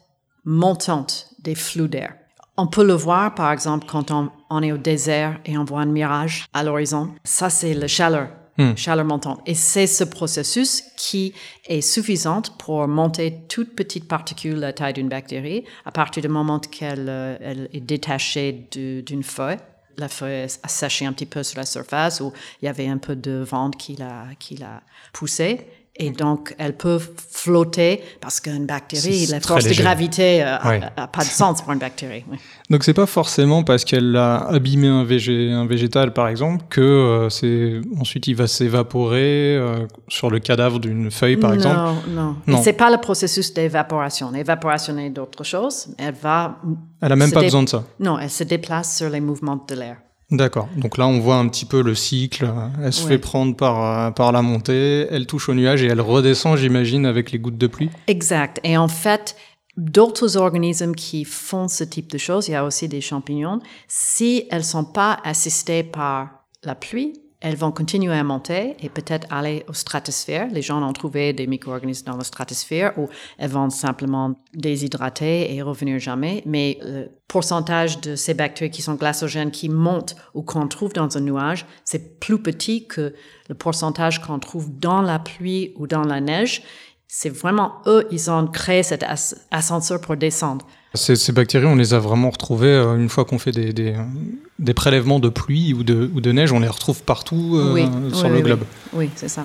montant 0.45 1.07
des 1.41 1.55
flux 1.55 1.89
d'air. 1.89 2.15
On 2.57 2.67
peut 2.67 2.85
le 2.85 2.93
voir, 2.93 3.35
par 3.35 3.51
exemple, 3.53 3.87
quand 3.89 4.11
on, 4.11 4.31
on 4.51 4.63
est 4.63 4.73
au 4.73 4.77
désert 4.77 5.41
et 5.45 5.57
on 5.57 5.65
voit 5.65 5.81
un 5.81 5.87
mirage 5.87 6.45
à 6.53 6.63
l'horizon. 6.63 7.15
Ça, 7.25 7.49
c'est 7.49 7.75
la 7.75 7.89
chaleur 7.89 8.29
Hmm. 8.59 8.77
chaleur 8.77 9.07
montante. 9.07 9.41
Et 9.47 9.55
c'est 9.55 9.87
ce 9.87 10.05
processus 10.05 10.83
qui 10.99 11.33
est 11.67 11.81
suffisant 11.81 12.43
pour 12.59 12.87
monter 12.87 13.45
toute 13.49 13.75
petite 13.75 14.07
particule 14.07 14.57
la 14.57 14.75
taille 14.75 14.93
d'une 14.93 15.09
bactérie 15.09 15.65
à 15.87 15.91
partir 15.91 16.23
du 16.23 16.29
moment 16.29 16.59
qu'elle 16.59 17.07
euh, 17.09 17.39
elle 17.41 17.71
est 17.73 17.81
détachée 17.81 18.69
d'une 18.71 19.23
feuille. 19.23 19.57
La 19.97 20.09
feuille 20.09 20.49
a 20.63 20.69
séché 20.69 21.07
un 21.07 21.15
petit 21.15 21.25
peu 21.25 21.43
sur 21.43 21.59
la 21.59 21.65
surface 21.65 22.21
ou 22.21 22.31
il 22.61 22.67
y 22.67 22.69
avait 22.69 22.89
un 22.89 22.99
peu 22.99 23.17
de 23.17 23.43
vent 23.43 23.71
qui 23.71 23.97
l'a, 23.97 24.27
qui 24.39 24.57
l'a 24.57 24.83
poussée. 25.15 25.67
Et 25.97 26.11
donc, 26.11 26.55
elle 26.59 26.75
peut 26.75 26.99
flotter 27.31 28.03
parce 28.23 28.41
qu'une 28.41 28.65
bactérie, 28.65 29.27
la 29.27 29.41
force 29.41 29.65
de 29.67 29.75
gravité 29.75 30.43
euh, 30.43 30.57
Ouais. 30.65 30.81
a, 30.97 31.03
a 31.03 31.07
pas 31.07 31.21
de 31.21 31.29
sens 31.29 31.61
pour 31.61 31.71
une 31.73 31.79
bactérie. 31.79 32.25
oui. 32.31 32.39
Donc 32.71 32.85
c'est 32.85 32.95
pas 32.95 33.05
forcément 33.05 33.63
parce 33.63 33.85
qu'elle 33.85 34.17
a 34.17 34.39
abîmé 34.49 34.89
un, 34.89 35.05
végé- 35.05 35.53
un 35.53 35.67
végétal 35.67 36.15
par 36.15 36.29
exemple 36.29 36.65
que 36.71 36.81
euh, 36.81 37.29
c'est 37.29 37.83
ensuite 38.01 38.27
il 38.27 38.35
va 38.35 38.47
s'évaporer 38.47 39.57
euh, 39.57 39.87
sur 40.09 40.31
le 40.31 40.39
cadavre 40.39 40.79
d'une 40.81 41.11
feuille 41.11 41.37
par 41.37 41.51
non, 41.51 41.57
exemple? 41.57 41.79
Non, 42.09 42.37
Non. 42.47 42.63
C'est 42.63 42.73
pas 42.73 42.91
le 42.91 42.97
processus 42.99 43.53
d'évaporation. 43.53 44.31
L'évaporation 44.31 44.97
est 44.97 45.11
d'autre 45.11 45.45
chose. 45.45 45.89
Elle 45.99 46.15
va. 46.15 46.59
Elle 47.03 47.13
a 47.13 47.17
même 47.17 47.33
pas 47.33 47.41
dé- 47.41 47.47
besoin 47.47 47.65
de 47.65 47.69
ça. 47.69 47.85
Non, 48.01 48.19
elle 48.19 48.31
se 48.31 48.45
déplace 48.45 48.97
sur 48.97 49.11
les 49.11 49.21
mouvements 49.21 49.63
de 49.69 49.75
l'air. 49.75 49.99
D'accord. 50.33 50.69
Donc 50.77 50.99
là 50.99 51.07
on 51.07 51.21
voit 51.21 51.37
un 51.37 51.47
petit 51.49 51.65
peu 51.67 51.83
le 51.83 51.95
cycle. 51.95 52.51
Elle 52.83 52.93
se 52.93 53.03
Ouais. 53.05 53.11
fait 53.11 53.19
prendre 53.19 53.55
par 53.55 54.07
euh, 54.09 54.11
par 54.11 54.33
la 54.33 54.43
montée, 54.43 55.07
elle 55.11 55.27
touche 55.27 55.49
au 55.49 55.55
nuage 55.55 55.83
et 55.83 55.87
elle 55.87 56.01
redescend 56.01 56.57
j'imagine 56.57 57.07
avec 57.07 57.31
les 57.33 57.39
gouttes 57.39 57.59
de 57.59 57.67
pluie. 57.67 57.91
Exact. 58.07 58.59
Et 58.65 58.77
en 58.77 58.89
fait, 58.89 59.37
d'autres 59.77 60.37
organismes 60.37 60.95
qui 60.95 61.25
font 61.25 61.69
ce 61.69 61.85
type 61.85 62.11
de 62.11 62.19
choses, 62.19 62.49
il 62.49 62.53
y 62.53 62.55
a 62.55 62.65
aussi 62.65 62.89
des 62.89 63.01
champignons, 63.01 63.59
si 63.89 64.47
elles 64.51 64.65
sont 64.65 64.85
pas 64.85 65.19
assistées 65.25 65.83
par 65.83 66.47
la 66.65 66.75
pluie, 66.75 67.13
elles 67.43 67.57
vont 67.57 67.73
continuer 67.73 68.15
à 68.15 68.23
monter 68.23 68.77
et 68.81 68.89
peut-être 68.89 69.27
aller 69.31 69.65
aux 69.69 69.73
stratosphères. 69.73 70.49
Les 70.51 70.63
gens 70.63 70.81
ont 70.83 70.93
trouvé 70.93 71.33
des 71.33 71.47
micro-organismes 71.49 72.07
dans 72.07 72.17
la 72.17 72.25
stratosphère 72.25 72.97
où 72.97 73.09
elles 73.37 73.51
vont 73.51 73.69
simplement 73.69 74.35
déshydrater 74.55 75.53
et 75.55 75.61
revenir 75.61 75.99
jamais. 75.99 76.43
Mais 76.47 76.79
le 76.83 77.11
pourcentage 77.27 78.01
de 78.01 78.15
ces 78.15 78.35
bactéries 78.35 78.71
qui 78.71 78.81
sont 78.81 78.95
glacogènes 78.95 79.51
qui 79.51 79.69
montent 79.69 80.15
ou 80.35 80.43
qu'on 80.43 80.69
trouve 80.69 80.93
dans 80.93 81.17
un 81.17 81.21
nuage, 81.21 81.67
c'est 81.85 82.21
plus 82.21 82.41
petit 82.41 82.87
que 82.87 83.13
le 83.49 83.55
pourcentage 83.57 84.23
qu'on 84.23 84.39
trouve 84.39 84.79
dans 84.79 85.03
la 85.03 85.19
pluie 85.19 85.73
ou 85.77 85.87
dans 85.89 86.05
la 86.05 86.21
neige. 86.21 86.63
C'est 87.09 87.29
vraiment 87.29 87.83
eux, 87.87 88.07
ils 88.11 88.31
ont 88.31 88.47
créé 88.47 88.83
cet 88.83 89.03
as- 89.03 89.35
ascenseur 89.51 90.01
pour 90.01 90.17
descendre. 90.17 90.67
Ces, 90.95 91.17
ces 91.17 91.33
bactéries, 91.33 91.67
on 91.67 91.75
les 91.77 91.95
a 91.95 91.99
vraiment 91.99 92.31
retrouvées 92.31 92.67
euh, 92.69 92.97
une 92.97 93.09
fois 93.09 93.25
qu'on 93.25 93.39
fait 93.39 93.51
des, 93.53 93.73
des, 93.73 93.95
des 94.59 94.75
prélèvements 94.75 95.21
de 95.21 95.31
pluie 95.31 95.73
ou 95.73 95.85
de, 95.85 96.11
ou 96.15 96.21
de 96.21 96.33
neige, 96.33 96.53
on 96.53 96.61
les 96.61 96.69
retrouve 96.69 97.03
partout 97.03 97.53
euh, 97.57 97.73
oui, 97.73 97.87
sur 98.13 98.27
oui, 98.27 98.33
le 98.33 98.41
globe. 98.43 98.65
Oui 98.93 99.09
c'est 99.17 99.29
ça. 99.29 99.45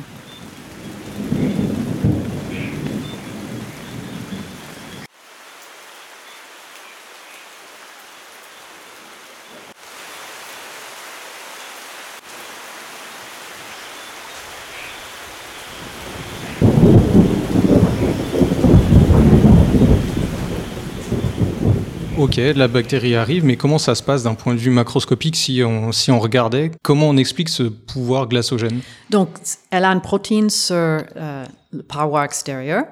La 22.37 22.67
bactérie 22.67 23.15
arrive, 23.15 23.43
mais 23.45 23.57
comment 23.57 23.79
ça 23.79 23.95
se 23.95 24.03
passe 24.03 24.21
d'un 24.21 24.35
point 24.35 24.53
de 24.53 24.59
vue 24.59 24.69
macroscopique 24.69 25.35
si 25.35 25.63
on, 25.63 25.91
si 25.91 26.11
on 26.11 26.19
regardait? 26.19 26.71
Comment 26.83 27.09
on 27.09 27.17
explique 27.17 27.49
ce 27.49 27.63
pouvoir 27.63 28.27
glacogène 28.27 28.81
Donc, 29.09 29.29
elle 29.71 29.83
a 29.83 29.89
une 29.89 30.01
protéine 30.01 30.51
sur 30.51 30.75
euh, 30.75 31.45
le 31.71 31.81
paroi 31.81 32.25
extérieur, 32.25 32.83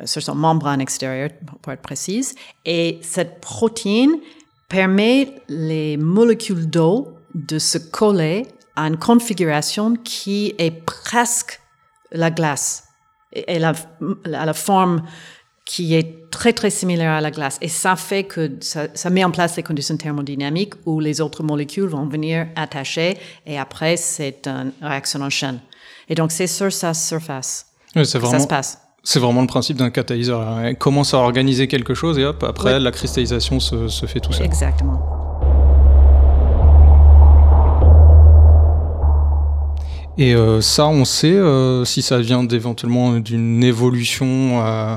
euh, 0.00 0.06
sur 0.06 0.22
son 0.22 0.34
membrane 0.34 0.80
extérieure, 0.80 1.28
pour 1.60 1.74
être 1.74 1.82
précise, 1.82 2.34
et 2.64 2.98
cette 3.02 3.40
protéine 3.40 4.16
permet 4.70 5.34
les 5.48 5.98
molécules 5.98 6.68
d'eau 6.68 7.08
de 7.34 7.58
se 7.58 7.76
coller 7.76 8.46
à 8.76 8.86
une 8.86 8.96
configuration 8.96 9.94
qui 9.96 10.54
est 10.56 10.70
presque 10.70 11.60
la 12.12 12.30
glace. 12.30 12.84
Et 13.34 13.44
Elle 13.46 13.64
a, 13.64 13.74
elle 14.24 14.34
a 14.34 14.46
la 14.46 14.54
forme 14.54 15.02
qui 15.66 15.94
est 15.94 16.30
très, 16.30 16.52
très 16.52 16.70
similaire 16.70 17.10
à 17.10 17.20
la 17.20 17.30
glace. 17.30 17.58
Et 17.60 17.68
ça 17.68 17.96
fait 17.96 18.24
que 18.24 18.52
ça, 18.60 18.86
ça 18.94 19.10
met 19.10 19.24
en 19.24 19.30
place 19.32 19.56
les 19.56 19.62
conditions 19.62 19.96
thermodynamiques 19.96 20.74
où 20.86 21.00
les 21.00 21.20
autres 21.20 21.42
molécules 21.42 21.88
vont 21.88 22.06
venir 22.06 22.46
attacher 22.54 23.18
et 23.46 23.58
après, 23.58 23.96
c'est 23.96 24.46
une 24.46 24.72
réaction 24.80 25.20
en 25.20 25.28
chaîne. 25.28 25.58
Et 26.08 26.14
donc, 26.14 26.30
c'est 26.30 26.46
sur 26.46 26.72
sa 26.72 26.94
surface 26.94 27.66
Ouais, 27.96 28.04
C'est 28.04 28.18
que 28.18 28.24
ça 28.24 28.28
vraiment, 28.28 28.44
se 28.44 28.48
passe. 28.48 28.78
c'est 29.02 29.18
vraiment 29.18 29.40
le 29.40 29.46
principe 29.48 29.76
d'un 29.76 29.90
catalyseur. 29.90 30.60
Elle 30.60 30.76
commence 30.78 31.14
à 31.14 31.18
organiser 31.18 31.66
quelque 31.66 31.94
chose 31.94 32.18
et 32.18 32.24
hop, 32.24 32.44
après, 32.44 32.78
la 32.78 32.92
cristallisation 32.92 33.58
se, 33.58 33.88
se 33.88 34.06
fait 34.06 34.20
tout 34.20 34.32
seul. 34.32 34.46
Exactement. 34.46 35.00
Et 40.18 40.34
euh, 40.34 40.60
ça, 40.60 40.86
on 40.86 41.04
sait 41.04 41.32
euh, 41.32 41.84
si 41.84 42.00
ça 42.02 42.18
vient 42.18 42.42
d'éventuellement 42.42 43.18
d'une 43.18 43.62
évolution 43.62 44.64
euh, 44.64 44.96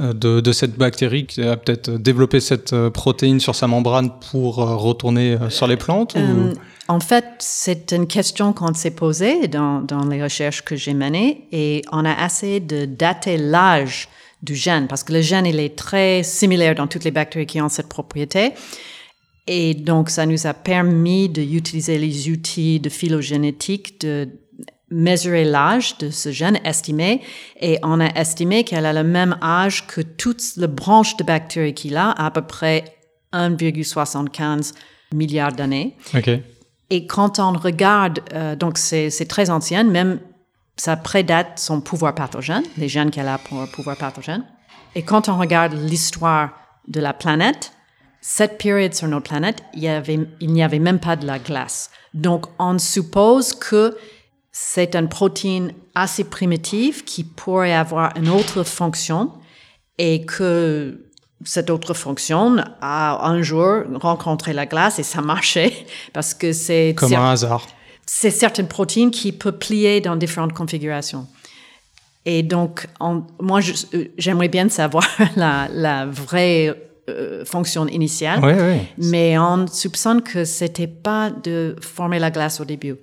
de, 0.00 0.40
de 0.40 0.52
cette 0.52 0.76
bactérie 0.76 1.26
qui 1.26 1.42
a 1.42 1.56
peut-être 1.56 1.90
développé 1.90 2.40
cette 2.40 2.72
euh, 2.72 2.90
protéine 2.90 3.40
sur 3.40 3.54
sa 3.54 3.66
membrane 3.66 4.10
pour 4.30 4.60
euh, 4.60 4.76
retourner 4.76 5.32
euh, 5.34 5.50
sur 5.50 5.66
les 5.66 5.76
plantes 5.76 6.14
ou- 6.14 6.18
Euh, 6.18 6.52
en 6.90 7.00
fait, 7.00 7.26
c'est 7.40 7.92
une 7.92 8.06
question 8.06 8.54
qu'on 8.54 8.72
s'est 8.72 8.92
posée 8.92 9.46
dans, 9.48 9.82
dans 9.82 10.06
les 10.06 10.22
recherches 10.22 10.62
que 10.62 10.74
j'ai 10.74 10.94
menées 10.94 11.46
et 11.52 11.82
on 11.92 12.04
a 12.06 12.24
essayé 12.24 12.60
de 12.60 12.86
dater 12.86 13.36
l'âge 13.36 14.08
du 14.42 14.54
gène 14.54 14.86
parce 14.88 15.02
que 15.04 15.12
le 15.12 15.20
gène, 15.20 15.44
il 15.44 15.60
est 15.60 15.76
très 15.76 16.22
similaire 16.22 16.74
dans 16.74 16.86
toutes 16.86 17.04
les 17.04 17.10
bactéries 17.10 17.44
qui 17.46 17.60
ont 17.60 17.68
cette 17.68 17.88
propriété. 17.90 18.52
Et 19.46 19.74
donc, 19.74 20.08
ça 20.10 20.24
nous 20.26 20.46
a 20.46 20.54
permis 20.54 21.28
d'utiliser 21.28 21.98
les 21.98 22.30
outils 22.30 22.80
de 22.80 22.88
phylogénétique, 22.88 24.00
de 24.00 24.28
mesurer 24.90 25.44
l'âge 25.44 25.98
de 25.98 26.10
ce 26.10 26.32
gène 26.32 26.58
estimé. 26.64 27.22
Et 27.60 27.78
on 27.82 28.00
a 28.00 28.06
estimé 28.06 28.64
qu'elle 28.64 28.86
a 28.86 28.92
le 28.92 29.04
même 29.04 29.36
âge 29.42 29.86
que 29.86 30.00
toutes 30.00 30.42
les 30.56 30.66
branches 30.66 31.16
de 31.16 31.24
bactéries 31.24 31.74
qu'il 31.74 31.96
a, 31.96 32.10
à 32.10 32.30
peu 32.30 32.42
près 32.42 32.84
1,75 33.32 34.72
milliard 35.12 35.52
d'années. 35.52 35.96
Ok. 36.14 36.30
Et 36.90 37.06
quand 37.06 37.38
on 37.38 37.52
regarde, 37.52 38.20
euh, 38.32 38.56
donc 38.56 38.78
c'est 38.78 39.10
c'est 39.10 39.26
très 39.26 39.50
ancien, 39.50 39.84
même 39.84 40.20
ça 40.76 40.96
prédate 40.96 41.58
son 41.58 41.80
pouvoir 41.80 42.14
pathogène, 42.14 42.62
les 42.78 42.88
gènes 42.88 43.10
qu'elle 43.10 43.28
a 43.28 43.36
pour 43.36 43.68
pouvoir 43.70 43.96
pathogène. 43.96 44.44
Et 44.94 45.02
quand 45.02 45.28
on 45.28 45.38
regarde 45.38 45.74
l'histoire 45.74 46.50
de 46.86 47.00
la 47.00 47.12
planète, 47.12 47.72
cette 48.20 48.58
période 48.58 48.94
sur 48.94 49.08
notre 49.08 49.28
planète, 49.28 49.62
il 49.74 49.82
y 49.82 49.88
avait, 49.88 50.18
il 50.40 50.52
n'y 50.52 50.62
avait 50.62 50.78
même 50.78 50.98
pas 50.98 51.16
de 51.16 51.26
la 51.26 51.38
glace. 51.38 51.90
Donc, 52.14 52.46
on 52.58 52.78
suppose 52.78 53.52
que 53.52 53.96
c'est 54.60 54.96
une 54.96 55.08
protéine 55.08 55.72
assez 55.94 56.24
primitive 56.24 57.04
qui 57.04 57.22
pourrait 57.22 57.72
avoir 57.74 58.12
une 58.16 58.28
autre 58.28 58.64
fonction 58.64 59.30
et 59.98 60.24
que 60.24 61.06
cette 61.44 61.70
autre 61.70 61.94
fonction 61.94 62.56
a 62.80 63.24
un 63.28 63.40
jour 63.40 63.82
rencontré 64.00 64.52
la 64.52 64.66
glace 64.66 64.98
et 64.98 65.04
ça 65.04 65.20
marchait 65.22 65.72
parce 66.12 66.34
que 66.34 66.52
c'est 66.52 66.94
Comme 66.96 67.14
un 67.14 67.30
hasard. 67.30 67.68
c'est 68.04 68.32
certaines 68.32 68.66
protéines 68.66 69.12
qui 69.12 69.30
peuvent 69.30 69.58
plier 69.58 70.00
dans 70.00 70.16
différentes 70.16 70.52
configurations. 70.54 71.28
Et 72.24 72.42
donc, 72.42 72.88
on- 72.98 73.22
moi, 73.40 73.60
euh, 73.94 74.04
j'aimerais 74.18 74.48
bien 74.48 74.68
savoir 74.68 75.06
la, 75.36 75.68
la 75.72 76.04
vraie 76.06 76.74
euh, 77.08 77.44
fonction 77.44 77.86
initiale, 77.86 78.40
mais 78.98 79.38
on 79.38 79.68
soupçonne 79.68 80.20
que 80.22 80.44
c'était 80.44 80.88
pas 80.88 81.30
de 81.30 81.76
former 81.80 82.18
la 82.18 82.30
glace 82.32 82.60
au 82.60 82.64
début. 82.64 82.96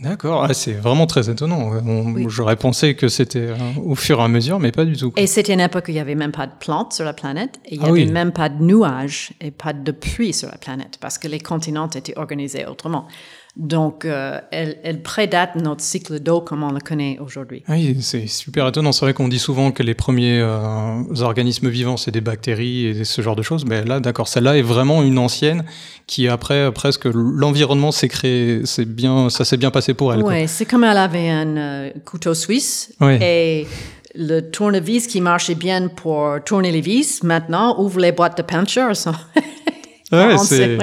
D'accord. 0.00 0.44
Ah, 0.48 0.54
c'est 0.54 0.72
vraiment 0.72 1.06
très 1.06 1.28
étonnant. 1.28 1.70
Ouais, 1.70 1.80
on- 1.84 2.12
Oui. 2.12 2.24
J'aurais 2.28 2.56
pensé 2.56 2.94
que 2.94 3.08
c'était 3.08 3.38
euh, 3.50 3.56
au 3.84 3.94
fur 3.94 4.18
et 4.18 4.22
à 4.22 4.28
mesure, 4.28 4.58
mais 4.58 4.72
pas 4.72 4.84
du 4.86 4.96
tout. 4.96 5.10
quoi. 5.10 5.22
Et 5.22 5.26
c'était 5.26 5.52
une 5.52 5.60
époque 5.60 5.84
où 5.88 5.90
il 5.90 5.94
n'y 5.94 6.00
avait 6.00 6.14
même 6.14 6.32
pas 6.32 6.46
de 6.46 6.52
plantes 6.58 6.94
sur 6.94 7.04
la 7.04 7.12
planète, 7.12 7.60
et 7.66 7.74
il 7.74 7.78
n'y 7.80 7.84
Ah 7.84 7.88
avait 7.90 8.04
oui. 8.06 8.10
même 8.10 8.32
pas 8.32 8.48
de 8.48 8.62
nuages 8.62 9.32
et 9.40 9.50
pas 9.50 9.72
de 9.74 9.92
pluie 9.92 10.32
sur 10.32 10.48
la 10.48 10.56
planète, 10.56 10.96
parce 11.00 11.18
que 11.18 11.28
les 11.28 11.38
continents 11.40 11.88
étaient 11.90 12.16
organisés 12.18 12.64
autrement. 12.66 13.06
Donc, 13.56 14.04
euh, 14.04 14.38
elle, 14.52 14.78
elle 14.84 15.02
prédate 15.02 15.56
notre 15.56 15.82
cycle 15.82 16.20
d'eau 16.20 16.40
comme 16.40 16.62
on 16.62 16.70
le 16.70 16.78
connaît 16.80 17.18
aujourd'hui. 17.20 17.64
Oui, 17.68 17.96
c'est 18.00 18.28
super 18.28 18.68
étonnant. 18.68 18.92
C'est 18.92 19.04
vrai 19.04 19.12
qu'on 19.12 19.26
dit 19.28 19.40
souvent 19.40 19.72
que 19.72 19.82
les 19.82 19.94
premiers 19.94 20.38
euh, 20.40 21.02
organismes 21.20 21.68
vivants, 21.68 21.96
c'est 21.96 22.12
des 22.12 22.20
bactéries 22.20 22.86
et 22.86 23.04
ce 23.04 23.20
genre 23.22 23.34
de 23.34 23.42
choses. 23.42 23.64
Mais 23.64 23.84
là, 23.84 23.98
d'accord, 23.98 24.28
celle-là 24.28 24.56
est 24.56 24.62
vraiment 24.62 25.02
une 25.02 25.18
ancienne 25.18 25.64
qui, 26.06 26.28
après, 26.28 26.70
presque, 26.72 27.06
l'environnement 27.12 27.90
s'est 27.90 28.08
créé, 28.08 28.60
c'est 28.66 28.84
bien, 28.84 29.28
ça 29.30 29.44
s'est 29.44 29.56
bien 29.56 29.72
passé 29.72 29.94
pour 29.94 30.14
elle. 30.14 30.22
Oui, 30.22 30.46
c'est 30.46 30.64
comme 30.64 30.84
elle 30.84 30.96
avait 30.96 31.28
un 31.28 31.56
euh, 31.56 31.90
couteau 32.04 32.34
suisse 32.34 32.92
et 33.20 33.66
le 34.14 34.40
tournevis 34.42 35.06
qui 35.08 35.20
marchait 35.20 35.54
bien 35.56 35.88
pour 35.88 36.36
tourner 36.46 36.70
les 36.70 36.80
vis, 36.80 37.22
maintenant 37.24 37.80
ouvre 37.80 37.98
les 38.00 38.12
boîtes 38.12 38.36
de 38.38 38.42
peinture. 38.42 38.94
sans- 38.96 39.12
Ouais, 40.12 40.36
c'est. 40.38 40.76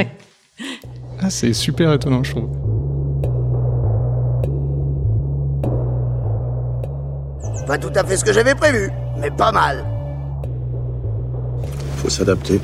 Ah, 1.20 1.30
c'est 1.30 1.54
super 1.54 1.92
étonnant, 1.94 2.24
je 2.24 2.32
trouve. 2.32 2.50
Pas 7.66 7.78
tout 7.78 7.92
à 7.96 8.04
fait 8.04 8.18
ce 8.18 8.24
que 8.24 8.32
j'avais 8.32 8.56
prévu, 8.56 8.90
mais 9.20 9.30
pas 9.32 9.52
mal. 9.52 9.84
Faut 11.98 12.10
s'adapter. 12.10 12.62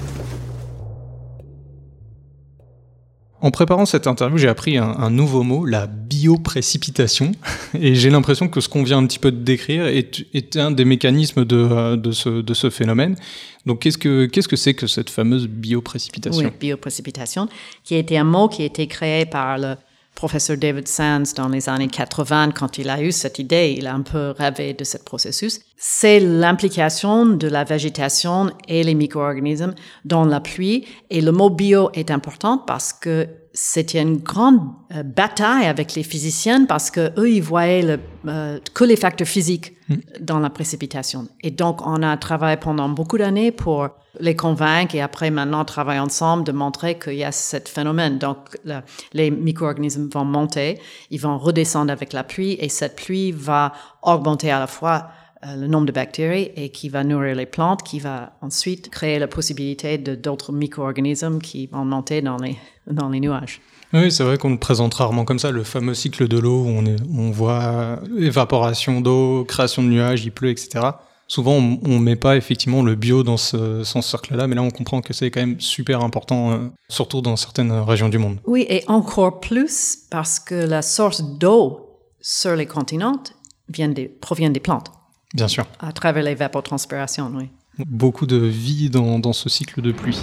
En 3.43 3.51
préparant 3.51 3.85
cette 3.85 4.07
interview, 4.07 4.38
j'ai 4.38 4.47
appris 4.47 4.77
un, 4.77 5.09
nouveau 5.09 5.43
mot, 5.43 5.65
la 5.65 5.85
bioprécipitation. 5.85 7.33
Et 7.77 7.93
j'ai 7.93 8.09
l'impression 8.09 8.47
que 8.47 8.62
ce 8.62 8.69
qu'on 8.69 8.83
vient 8.83 9.00
un 9.00 9.05
petit 9.05 9.19
peu 9.19 9.33
de 9.33 9.43
décrire 9.43 9.85
est, 9.85 10.55
un 10.55 10.71
des 10.71 10.85
mécanismes 10.85 11.43
de, 11.43 11.97
de, 11.97 12.12
ce, 12.13 12.69
phénomène. 12.69 13.17
Donc, 13.65 13.81
qu'est-ce 13.81 13.97
que 13.97 14.27
qu'est-ce 14.27 14.47
que 14.47 14.55
c'est 14.55 14.73
que 14.73 14.88
cette 14.88 15.09
fameuse 15.09 15.50
bioprécipitation? 15.50 16.41
Oui, 16.41 16.51
bioprécipitation, 16.57 17.50
qui 17.83 17.95
a 17.95 17.97
été 17.97 18.17
un 18.17 18.23
mot 18.23 18.47
qui 18.47 18.62
a 18.62 18.65
été 18.65 18.88
créé 18.88 19.25
par 19.25 19.57
le 19.57 19.75
professeur 20.15 20.58
David 20.58 20.88
Sands 20.88 21.34
dans 21.36 21.50
les 21.50 21.70
années 21.70 21.88
80, 21.88 22.51
quand 22.51 22.77
il 22.77 22.89
a 22.89 23.01
eu 23.01 23.12
cette 23.12 23.39
idée, 23.39 23.75
il 23.77 23.88
a 23.88 23.93
un 23.93 24.01
peu 24.01 24.34
rêvé 24.38 24.74
de 24.74 24.84
ce 24.84 24.98
processus. 24.98 25.60
C'est 25.77 26.20
l'implication 26.20 27.25
de 27.25 27.48
la 27.48 27.63
végétation 27.63 28.51
et 28.67 28.84
les 28.84 28.96
micro-organismes 28.96 29.75
dans 30.05 30.25
la 30.25 30.39
pluie. 30.39 30.88
Et 31.10 31.22
le 31.22 31.32
mot 31.32 31.50
bio 31.50 31.89
est 31.93 32.12
important 32.12 32.58
parce 32.58 32.93
que 32.93 33.27
c'était 33.53 34.01
une 34.01 34.17
grande 34.17 34.60
euh, 34.95 35.03
bataille 35.03 35.67
avec 35.67 35.93
les 35.93 36.01
physiciens 36.01 36.65
parce 36.65 36.89
que 36.89 37.12
eux 37.19 37.29
ils 37.29 37.43
voyaient 37.43 37.83
le, 37.83 38.00
euh, 38.27 38.60
que 38.74 38.83
les 38.83 38.95
facteurs 38.95 39.27
physiques 39.27 39.74
mm. 39.89 39.95
dans 40.22 40.39
la 40.39 40.50
précipitation. 40.50 41.27
Et 41.41 41.51
donc 41.51 41.86
on 41.86 42.01
a 42.01 42.17
travaillé 42.17 42.57
pendant 42.57 42.89
beaucoup 42.89 43.19
d'années 43.19 43.51
pour 43.51 43.89
les 44.19 44.36
convaincre 44.36 44.95
et 44.95 45.01
après 45.01 45.29
maintenant 45.29 45.65
travailler 45.65 46.00
ensemble 46.00 46.43
de 46.43 46.51
montrer 46.51 46.98
qu'il 46.98 47.15
y 47.15 47.24
a 47.24 47.31
ce 47.31 47.57
phénomène. 47.65 48.17
Donc 48.17 48.38
le, 48.65 48.79
les 49.13 49.29
micro-organismes 49.29 50.10
vont 50.12 50.25
monter, 50.25 50.79
ils 51.12 51.22
vont 51.22 51.38
redescendre 51.38 51.91
avec 51.91 52.12
la 52.12 52.24
pluie 52.24 52.57
et 52.60 52.69
cette 52.69 52.95
pluie 52.95 53.31
va 53.31 53.74
augmenter 54.01 54.51
à 54.51 54.60
la 54.60 54.67
fois 54.67 55.10
le 55.45 55.67
nombre 55.67 55.85
de 55.85 55.91
bactéries 55.91 56.51
et 56.55 56.69
qui 56.69 56.89
va 56.89 57.03
nourrir 57.03 57.35
les 57.35 57.45
plantes, 57.45 57.83
qui 57.83 58.00
va 58.00 58.33
ensuite 58.41 58.89
créer 58.89 59.19
la 59.19 59.27
possibilité 59.27 59.97
de 59.97 60.15
d'autres 60.15 60.51
micro-organismes 60.51 61.39
qui 61.39 61.67
vont 61.67 61.85
monter 61.85 62.21
dans 62.21 62.38
les, 62.38 62.57
dans 62.88 63.09
les 63.09 63.19
nuages. 63.19 63.62
Oui, 63.93 64.12
c'est 64.12 64.23
vrai 64.23 64.38
qu'on 64.38 64.50
le 64.50 64.57
présente 64.57 64.95
rarement 64.95 65.23
comme 65.23 65.38
ça, 65.38 65.51
le 65.51 65.63
fameux 65.63 65.93
cycle 65.93 66.27
de 66.27 66.39
l'eau 66.39 66.63
où 66.63 66.67
on, 66.67 66.85
est, 66.85 66.95
on 67.15 67.29
voit 67.29 68.00
évaporation 68.17 69.01
d'eau, 69.01 69.45
création 69.45 69.83
de 69.83 69.89
nuages, 69.89 70.25
il 70.25 70.31
pleut, 70.31 70.50
etc. 70.50 70.88
Souvent, 71.27 71.53
on 71.53 71.88
ne 71.88 72.00
met 72.00 72.15
pas 72.15 72.35
effectivement 72.35 72.81
le 72.81 72.95
bio 72.95 73.23
dans 73.23 73.38
ce, 73.38 73.83
ce 73.83 74.01
cercle-là, 74.01 74.47
mais 74.47 74.55
là, 74.55 74.62
on 74.62 74.71
comprend 74.71 75.01
que 75.01 75.13
c'est 75.13 75.31
quand 75.31 75.39
même 75.39 75.59
super 75.59 76.03
important, 76.03 76.51
euh, 76.51 76.57
surtout 76.89 77.21
dans 77.21 77.35
certaines 77.35 77.71
régions 77.71 78.09
du 78.09 78.17
monde. 78.17 78.39
Oui, 78.45 78.65
et 78.67 78.83
encore 78.88 79.39
plus 79.39 80.00
parce 80.09 80.39
que 80.39 80.55
la 80.55 80.81
source 80.81 81.23
d'eau 81.23 82.00
sur 82.19 82.55
les 82.55 82.65
continents 82.65 83.21
vient 83.69 83.89
des, 83.89 84.07
provient 84.07 84.50
des 84.50 84.59
plantes. 84.59 84.91
Bien 85.33 85.47
sûr. 85.47 85.65
À 85.79 85.91
travers 85.91 86.23
l'évapotranspiration, 86.23 87.31
oui. 87.35 87.49
Beaucoup 87.87 88.27
de 88.27 88.37
vie 88.37 88.89
dans, 88.89 89.17
dans 89.17 89.33
ce 89.33 89.49
cycle 89.49 89.81
de 89.81 89.91
pluie. 89.91 90.19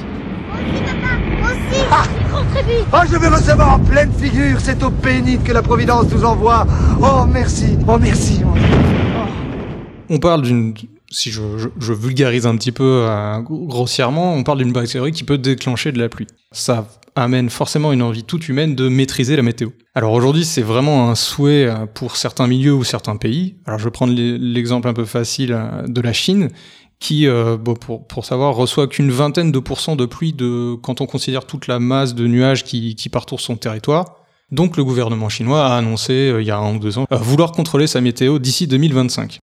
Ah, 1.90 2.04
oh, 2.92 2.98
je 3.10 3.16
vais 3.16 3.28
recevoir 3.28 3.74
en 3.74 3.78
pleine 3.80 4.12
figure 4.12 4.60
cette 4.60 4.82
eau 4.82 4.90
pénible 4.90 5.42
que 5.42 5.52
la 5.52 5.62
Providence 5.62 6.06
nous 6.12 6.24
envoie. 6.24 6.66
Oh, 7.02 7.24
merci. 7.26 7.76
Oh, 7.88 7.98
merci. 7.98 8.42
Oh. 8.44 8.56
On 10.08 10.18
parle 10.18 10.42
d'une, 10.42 10.74
si 11.10 11.30
je, 11.30 11.40
je, 11.58 11.68
je, 11.78 11.92
vulgarise 11.92 12.46
un 12.46 12.56
petit 12.56 12.72
peu 12.72 13.04
euh, 13.08 13.40
grossièrement, 13.40 14.34
on 14.34 14.44
parle 14.44 14.58
d'une 14.58 14.72
bactérie 14.72 15.12
qui 15.12 15.24
peut 15.24 15.38
déclencher 15.38 15.92
de 15.92 15.98
la 15.98 16.08
pluie. 16.08 16.26
Ça 16.52 16.86
amène 17.16 17.50
forcément 17.50 17.92
une 17.92 18.02
envie 18.02 18.24
toute 18.24 18.48
humaine 18.48 18.74
de 18.74 18.88
maîtriser 18.88 19.36
la 19.36 19.42
météo. 19.42 19.70
Alors 19.94 20.12
aujourd'hui, 20.12 20.44
c'est 20.44 20.62
vraiment 20.62 21.10
un 21.10 21.14
souhait 21.14 21.66
euh, 21.66 21.86
pour 21.86 22.16
certains 22.16 22.46
milieux 22.46 22.74
ou 22.74 22.84
certains 22.84 23.16
pays. 23.16 23.56
Alors 23.66 23.78
je 23.78 23.84
vais 23.84 23.90
prendre 23.90 24.14
l'exemple 24.14 24.88
un 24.88 24.92
peu 24.92 25.04
facile 25.04 25.52
euh, 25.52 25.86
de 25.86 26.00
la 26.00 26.12
Chine, 26.12 26.50
qui, 26.98 27.26
euh, 27.26 27.56
pour, 27.56 28.24
savoir, 28.24 28.54
reçoit 28.54 28.86
qu'une 28.86 29.10
vingtaine 29.10 29.52
de 29.52 29.58
pourcents 29.58 29.96
de 29.96 30.04
pluie 30.04 30.36
quand 30.82 31.00
on 31.00 31.06
considère 31.06 31.46
toute 31.46 31.66
la 31.66 31.78
masse 31.78 32.14
de 32.14 32.26
nuages 32.26 32.62
qui, 32.62 32.94
qui 32.94 33.08
parcourent 33.08 33.40
son 33.40 33.56
territoire. 33.56 34.16
Donc 34.50 34.76
le 34.76 34.84
gouvernement 34.84 35.28
chinois 35.28 35.66
a 35.66 35.76
annoncé, 35.78 36.34
il 36.38 36.46
y 36.46 36.50
a 36.50 36.58
un 36.58 36.74
ou 36.74 36.78
deux 36.78 36.98
ans, 36.98 37.06
vouloir 37.10 37.52
contrôler 37.52 37.86
sa 37.86 38.00
météo 38.00 38.38
d'ici 38.38 38.66
2025. 38.66 39.38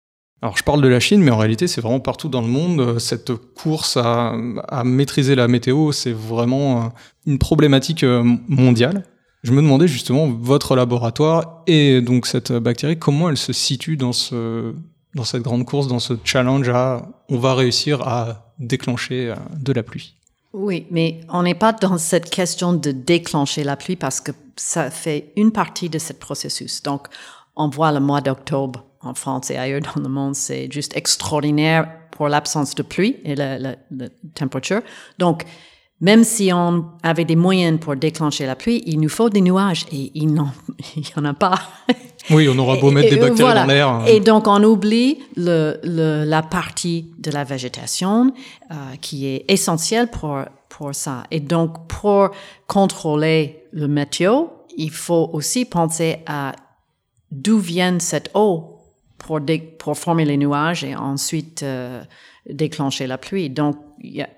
Alors 0.47 0.57
je 0.57 0.63
parle 0.63 0.81
de 0.81 0.87
la 0.87 1.01
Chine, 1.01 1.23
mais 1.23 1.33
en 1.33 1.39
réalité 1.39 1.67
c'est 1.67 1.81
vraiment 1.81 1.99
partout 1.99 2.29
dans 2.29 2.41
le 2.41 2.47
monde. 2.47 3.01
Cette 3.01 3.35
course 3.35 3.97
à, 3.97 4.33
maîtriser 4.85 5.35
la 5.35 5.49
météo, 5.49 5.91
c'est 5.91 6.13
vraiment 6.13 6.93
une 7.27 7.41
problématique 7.41 8.05
mondiale. 8.05 9.03
Je 9.43 9.51
me 9.51 9.61
demandais 9.61 9.89
justement, 9.89 10.29
votre 10.29 10.77
laboratoire 10.77 11.65
et 11.67 12.01
donc 12.01 12.27
cette 12.27 12.53
bactérie, 12.53 12.97
comment 12.97 13.29
elle 13.29 13.37
se 13.37 13.53
situe 13.53 13.97
dans 13.97 14.13
dans 15.17 15.25
cette 15.25 15.43
grande 15.43 15.65
course, 15.65 15.89
dans 15.89 15.99
ce 15.99 16.15
challenge 16.23 16.69
à 16.69 17.09
on 17.29 17.39
va 17.39 17.55
réussir 17.57 18.07
à 18.07 18.53
déclencher 18.61 19.35
de 19.59 19.73
la 19.73 19.83
pluie? 19.83 20.15
Oui, 20.53 20.87
mais 20.93 21.23
on 21.29 21.43
n'est 21.43 21.57
pas 21.57 21.73
dans 21.73 21.99
cette 21.99 22.31
question 22.31 22.73
de 22.73 22.93
déclencher 22.93 23.65
la 23.65 23.75
pluie 23.75 23.97
parce 23.97 24.21
que 24.21 24.31
ça 24.55 24.93
fait 24.93 25.33
une 25.35 25.51
partie 25.51 25.89
de 25.89 25.99
ce 25.99 26.13
processus. 26.13 26.85
Donc, 26.85 27.09
on 27.57 27.69
voit 27.69 27.91
le 27.91 27.99
mois 27.99 28.21
d'octobre 28.21 28.85
en 29.07 29.15
France 29.15 29.51
et 29.51 29.57
ailleurs 29.57 29.81
dans 29.95 30.03
le 30.03 30.09
monde, 30.09 30.35
c'est 30.35 30.71
juste 30.71 30.97
extraordinaire 30.97 31.89
pour 32.11 32.29
l'absence 32.29 32.75
de 32.75 32.83
pluie 32.83 33.17
et 33.25 33.35
la, 33.35 33.59
la, 33.59 33.77
la 33.91 34.09
température. 34.35 34.81
Donc, 35.19 35.45
même 36.01 36.25
si 36.25 36.51
on 36.53 36.85
avait 37.03 37.25
des 37.25 37.37
moyens 37.37 37.81
pour 37.81 37.97
déclencher 37.97 38.45
la 38.45 38.55
pluie, 38.55 38.83
il 38.87 39.01
nous 39.01 39.09
faut 39.09 39.31
des 39.31 39.41
nuages 39.41 39.87
et 39.91 40.13
il 40.15 40.27
n'y 40.29 40.39
en 41.17 41.25
a 41.25 41.35
pas. 41.35 41.59
Oui, 42.31 42.49
on 42.49 42.59
aura 42.59 42.77
beau 42.77 42.91
mettre 42.91 43.11
des 43.11 43.17
bactéries 43.17 43.41
voilà. 43.41 43.61
dans 43.63 43.67
l'air. 43.67 44.03
Et 44.07 44.21
donc, 44.21 44.47
on 44.47 44.63
oublie 44.63 45.19
le, 45.37 45.79
le, 45.85 46.25
la 46.25 46.43
partie 46.43 47.13
de 47.19 47.31
la 47.31 47.45
végétation 47.45 48.33
euh, 48.71 48.75
qui 49.01 49.27
est 49.27 49.45
essentielle 49.49 50.09
pour, 50.11 50.41
pour 50.69 50.95
ça. 50.95 51.23
Et 51.31 51.41
donc, 51.41 51.87
pour 51.87 52.31
contrôler 52.67 53.65
le 53.73 53.89
météo, 53.89 54.47
il 54.77 54.91
faut 54.91 55.31
aussi 55.33 55.65
penser 55.65 56.19
à 56.27 56.53
d'où 57.31 57.59
vient 57.59 57.99
cette 58.01 58.31
eau 58.35 58.76
pour, 59.19 59.41
pour 59.79 59.97
former 59.99 60.25
les 60.25 60.37
nuages 60.37 60.85
et 60.85 60.95
ensuite 60.95 61.63
euh, 61.63 62.03
déclencher 62.49 63.07
la 63.07 63.19
pluie. 63.19 63.51
Donc, 63.51 63.77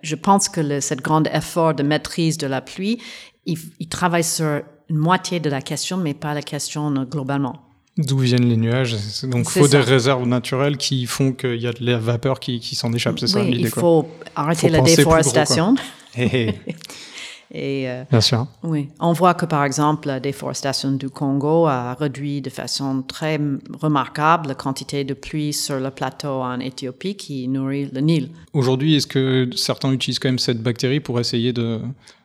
je 0.03 0.15
pense 0.15 0.49
que 0.49 0.61
le, 0.61 0.81
cette 0.81 1.03
grande 1.03 1.29
effort 1.33 1.75
de 1.75 1.83
maîtrise 1.83 2.39
de 2.39 2.47
la 2.47 2.61
pluie, 2.61 2.99
il, 3.47 3.59
il 3.81 3.89
travaille 3.89 4.25
sur 4.25 4.63
une 4.89 4.97
moitié 4.97 5.41
de 5.41 5.51
la 5.51 5.61
question, 5.61 5.97
mais 5.97 6.15
pas 6.15 6.35
la 6.35 6.43
question 6.43 6.91
globalement. 7.05 7.69
D'où 7.99 8.19
viennent 8.19 8.49
les 8.49 8.57
nuages? 8.57 8.97
Donc, 9.25 9.47
il 9.47 9.61
faut 9.61 9.67
ça. 9.67 9.79
des 9.79 9.85
réserves 9.85 10.27
naturelles 10.27 10.77
qui 10.77 11.05
font 11.07 11.33
qu'il 11.33 11.61
y 11.61 11.67
a 11.67 11.73
de 11.73 11.85
la 11.85 11.99
vapeur 11.99 12.39
qui, 12.39 12.61
qui 12.61 12.77
s'en 12.77 12.93
échappe, 12.93 13.19
c'est 13.19 13.27
oui, 13.27 13.31
ça 13.33 13.43
l'idée 13.43 13.63
Il 13.63 13.69
faut 13.69 14.05
quoi. 14.05 14.11
arrêter 14.37 14.69
faut 14.69 14.73
la 14.73 14.81
déforestation. 14.83 15.75
Hey, 16.15 16.55
Et 17.51 17.89
euh, 17.89 18.05
Bien 18.11 18.21
sûr. 18.21 18.47
Oui, 18.63 18.89
on 19.01 19.13
voit 19.13 19.35
que 19.35 19.47
par 19.47 19.65
exemple 19.65 20.09
la 20.09 20.21
déforestation 20.21 20.93
du 20.93 21.09
Congo 21.09 21.67
a 21.67 21.95
réduit 21.95 22.41
de 22.41 22.51
façon 22.51 23.03
très 23.03 23.41
remarquable 23.81 24.49
la 24.49 24.55
quantité 24.55 25.05
de 25.05 25.15
pluie 25.15 25.53
sur 25.53 25.79
le 25.79 25.91
plateau 25.91 26.43
en 26.43 26.61
Éthiopie 26.61 27.17
qui 27.17 27.49
nourrit 27.49 27.89
le 27.93 28.01
Nil. 28.01 28.31
Aujourd'hui, 28.53 28.97
est-ce 28.97 29.07
que 29.07 29.49
certains 29.57 29.93
utilisent 29.93 30.19
quand 30.19 30.29
même 30.29 30.39
cette 30.39 30.63
bactérie 30.63 31.01
pour 31.01 31.21
essayer 31.21 31.53
de 31.53 31.81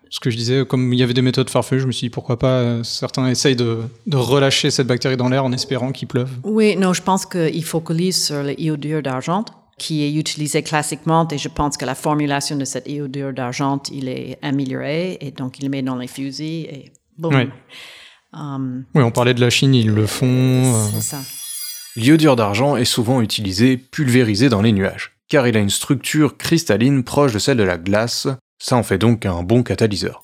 ce 0.09 0.19
que 0.19 0.29
je 0.29 0.37
disais, 0.37 0.63
comme 0.63 0.93
il 0.93 0.99
y 0.99 1.03
avait 1.03 1.15
des 1.15 1.23
méthodes 1.23 1.49
farfelues, 1.49 1.81
je 1.81 1.87
me 1.87 1.91
suis 1.91 2.05
dit 2.05 2.11
pourquoi 2.11 2.37
pas 2.37 2.59
euh, 2.59 2.83
certains 2.83 3.27
essayent 3.27 3.55
de, 3.55 3.79
de 4.05 4.17
relâcher 4.17 4.69
cette 4.69 4.85
bactérie 4.85 5.17
dans 5.17 5.27
l'air 5.27 5.43
en 5.43 5.51
espérant 5.51 5.91
qu'il 5.91 6.07
pleuve? 6.07 6.29
Oui, 6.43 6.75
non, 6.75 6.93
je 6.93 7.01
pense 7.01 7.25
qu'il 7.25 7.63
focalise 7.63 8.25
sur 8.25 8.43
le 8.43 8.59
iodure 8.61 9.01
d'argent 9.01 9.43
qui 9.77 10.03
est 10.03 10.13
utilisé 10.13 10.63
classiquement 10.63 11.27
et 11.29 11.37
je 11.37 11.49
pense 11.49 11.77
que 11.77 11.85
la 11.85 11.95
formulation 11.95 12.55
de 12.55 12.65
cette 12.65 12.87
iodure 12.87 13.33
d'argent, 13.33 13.81
il 13.91 14.07
est 14.07 14.37
amélioré 14.41 15.17
et 15.21 15.31
donc 15.31 15.59
il 15.59 15.69
met 15.69 15.81
dans 15.81 15.95
les 15.95 16.07
fusils 16.07 16.65
et 16.65 16.91
boum. 17.17 17.35
Oui. 17.35 17.49
Um, 18.33 18.85
oui, 18.95 19.03
on 19.03 19.11
parlait 19.11 19.33
de 19.33 19.41
la 19.41 19.49
Chine, 19.49 19.75
ils 19.75 19.91
le 19.91 20.07
font. 20.07 20.25
euh, 20.25 20.87
C'est 20.93 21.01
ça. 21.01 21.21
L'iodure 21.95 22.35
d'argent 22.35 22.75
est 22.75 22.85
souvent 22.85 23.21
utilisé 23.21 23.77
pulvérisé 23.77 24.49
dans 24.49 24.61
les 24.63 24.71
nuages, 24.71 25.11
car 25.27 25.47
il 25.47 25.55
a 25.55 25.59
une 25.59 25.69
structure 25.69 26.37
cristalline 26.37 27.03
proche 27.03 27.33
de 27.33 27.39
celle 27.39 27.57
de 27.57 27.63
la 27.63 27.77
glace, 27.77 28.27
ça 28.57 28.75
en 28.75 28.83
fait 28.83 28.97
donc 28.97 29.25
un 29.27 29.43
bon 29.43 29.61
catalyseur. 29.61 30.22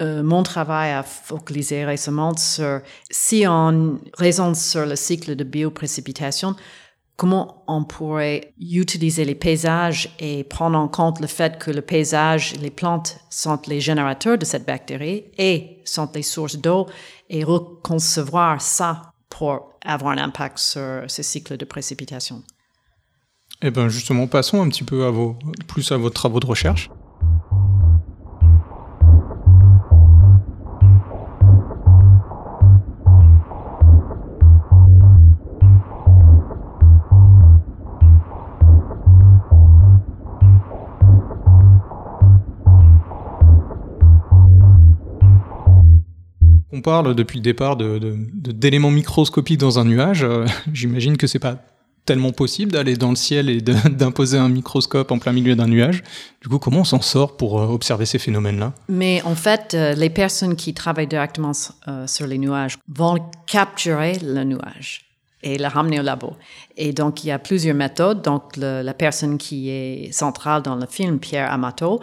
Euh, 0.00 0.22
mon 0.22 0.42
travail 0.42 0.92
a 0.92 1.02
focalisé 1.02 1.84
récemment 1.84 2.36
sur 2.36 2.80
si 3.10 3.44
on 3.46 3.98
raisonne 4.16 4.54
sur 4.54 4.86
le 4.86 4.96
cycle 4.96 5.36
de 5.36 5.44
bioprécipitation, 5.44 6.54
comment 7.16 7.64
on 7.66 7.84
pourrait 7.84 8.52
utiliser 8.60 9.24
les 9.24 9.34
paysages 9.34 10.14
et 10.18 10.44
prendre 10.44 10.78
en 10.78 10.88
compte 10.88 11.20
le 11.20 11.26
fait 11.26 11.58
que 11.58 11.70
le 11.70 11.82
paysage, 11.82 12.54
les 12.60 12.70
plantes 12.70 13.18
sont 13.30 13.58
les 13.66 13.80
générateurs 13.80 14.38
de 14.38 14.44
cette 14.44 14.66
bactérie 14.66 15.24
et 15.38 15.78
sont 15.84 16.10
les 16.14 16.22
sources 16.22 16.56
d'eau 16.56 16.86
et 17.28 17.42
reconcevoir 17.42 18.60
ça 18.60 19.12
pour 19.30 19.78
avoir 19.84 20.12
un 20.12 20.18
impact 20.18 20.58
sur 20.58 21.04
ce 21.06 21.22
cycle 21.22 21.56
de 21.56 21.64
précipitation. 21.64 22.42
Eh 23.62 23.70
bien 23.70 23.88
justement, 23.88 24.26
passons 24.26 24.62
un 24.62 24.68
petit 24.68 24.84
peu 24.84 25.10
plus 25.66 25.90
à 25.92 25.96
vos 25.96 26.10
travaux 26.10 26.40
de 26.40 26.46
recherche. 26.46 26.90
Parle 46.90 47.14
depuis 47.14 47.38
le 47.38 47.42
départ 47.42 47.76
de, 47.76 47.98
de- 47.98 48.16
de- 48.32 48.52
d'éléments 48.52 48.90
microscopiques 48.92 49.58
dans 49.60 49.78
un 49.80 49.84
nuage, 49.84 50.22
euh, 50.22 50.46
j'imagine 50.72 51.16
que 51.16 51.26
c'est 51.26 51.40
pas 51.40 51.56
tellement 52.04 52.30
possible 52.30 52.70
d'aller 52.70 52.96
dans 52.96 53.10
le 53.10 53.16
ciel 53.16 53.50
et 53.50 53.60
d'imposer 54.00 54.38
un 54.38 54.48
microscope 54.48 55.10
en 55.10 55.18
plein 55.18 55.32
milieu 55.32 55.56
d'un 55.56 55.66
nuage. 55.66 56.04
Du 56.40 56.48
coup, 56.48 56.58
comment 56.60 56.80
on 56.80 56.84
s'en 56.94 57.00
sort 57.02 57.36
pour 57.36 57.60
euh, 57.60 57.66
observer 57.66 58.06
ces 58.06 58.18
phénomènes-là? 58.20 58.72
Mais 58.88 59.20
en 59.24 59.34
fait, 59.34 59.74
euh, 59.74 59.94
les 59.94 60.10
personnes 60.10 60.54
qui 60.54 60.72
travaillent 60.72 61.08
directement 61.08 61.52
sur 62.06 62.26
les 62.28 62.38
nuages 62.38 62.78
vont 62.88 63.16
capturer 63.46 64.18
le 64.22 64.44
nuage 64.44 65.02
et 65.42 65.58
le 65.58 65.66
ramener 65.66 65.98
au 66.00 66.02
labo. 66.04 66.32
Et 66.76 66.92
donc, 66.92 67.24
il 67.24 67.28
y 67.28 67.30
a 67.32 67.38
plusieurs 67.40 67.74
méthodes. 67.76 68.22
Donc, 68.22 68.56
la 68.56 68.94
personne 68.94 69.36
qui 69.38 69.68
est 69.70 70.12
centrale 70.12 70.62
dans 70.62 70.76
le 70.76 70.86
film, 70.86 71.18
Pierre 71.18 71.52
Amato, 71.52 72.00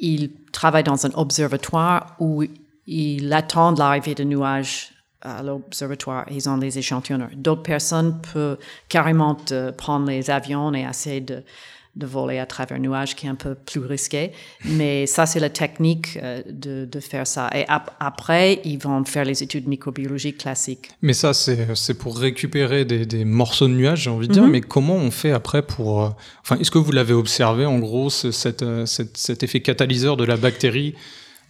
il 0.00 0.30
travaille 0.52 0.84
dans 0.84 1.06
un 1.06 1.10
observatoire 1.14 2.16
où 2.18 2.42
il 2.86 3.32
attend 3.32 3.72
l'arrivée 3.72 4.14
de 4.14 4.24
nuages 4.24 4.90
à 5.20 5.42
l'observatoire. 5.42 6.26
Ils 6.30 6.48
ont 6.48 6.58
des 6.58 6.78
échantillonneurs. 6.78 7.30
D'autres 7.36 7.62
personnes 7.62 8.18
peuvent 8.32 8.58
carrément 8.88 9.36
prendre 9.76 10.06
les 10.08 10.30
avions 10.30 10.74
et 10.74 10.80
essayer 10.80 11.20
de, 11.20 11.44
de 11.94 12.06
voler 12.06 12.40
à 12.40 12.46
travers 12.46 12.76
un 12.76 12.80
nuage 12.80 13.14
qui 13.14 13.26
est 13.26 13.28
un 13.28 13.36
peu 13.36 13.54
plus 13.54 13.78
risqué. 13.80 14.32
Mais 14.64 15.06
ça, 15.06 15.26
c'est 15.26 15.38
la 15.38 15.50
technique 15.50 16.18
euh, 16.20 16.42
de, 16.50 16.88
de 16.90 17.00
faire 17.00 17.24
ça. 17.26 17.50
Et 17.54 17.64
ap- 17.68 17.94
après, 18.00 18.60
ils 18.64 18.78
vont 18.78 19.04
faire 19.04 19.24
les 19.24 19.44
études 19.44 19.68
microbiologiques 19.68 20.38
classiques. 20.38 20.88
Mais 21.02 21.12
ça, 21.12 21.32
c'est 21.34 21.94
pour 21.94 22.18
récupérer 22.18 22.84
des, 22.84 23.06
des 23.06 23.24
morceaux 23.24 23.68
de 23.68 23.74
nuages, 23.74 24.00
j'ai 24.02 24.10
envie 24.10 24.26
de 24.26 24.32
dire. 24.32 24.42
Mhm. 24.42 24.50
Mais 24.50 24.60
comment 24.60 24.96
on 24.96 25.12
fait 25.12 25.30
après 25.32 25.62
pour... 25.62 26.02
euh, 26.02 26.08
Enfin, 26.42 26.56
est-ce 26.58 26.72
que 26.72 26.78
vous 26.78 26.90
l'avez 26.92 27.14
observé, 27.14 27.64
en 27.64 27.78
gros, 27.78 28.10
ce- 28.10 28.32
cette, 28.32 28.62
euh, 28.62 28.86
cette- 28.86 29.16
cet 29.16 29.44
effet 29.44 29.60
catalyseur 29.60 30.16
de 30.16 30.24
la 30.24 30.36
bactérie 30.36 30.94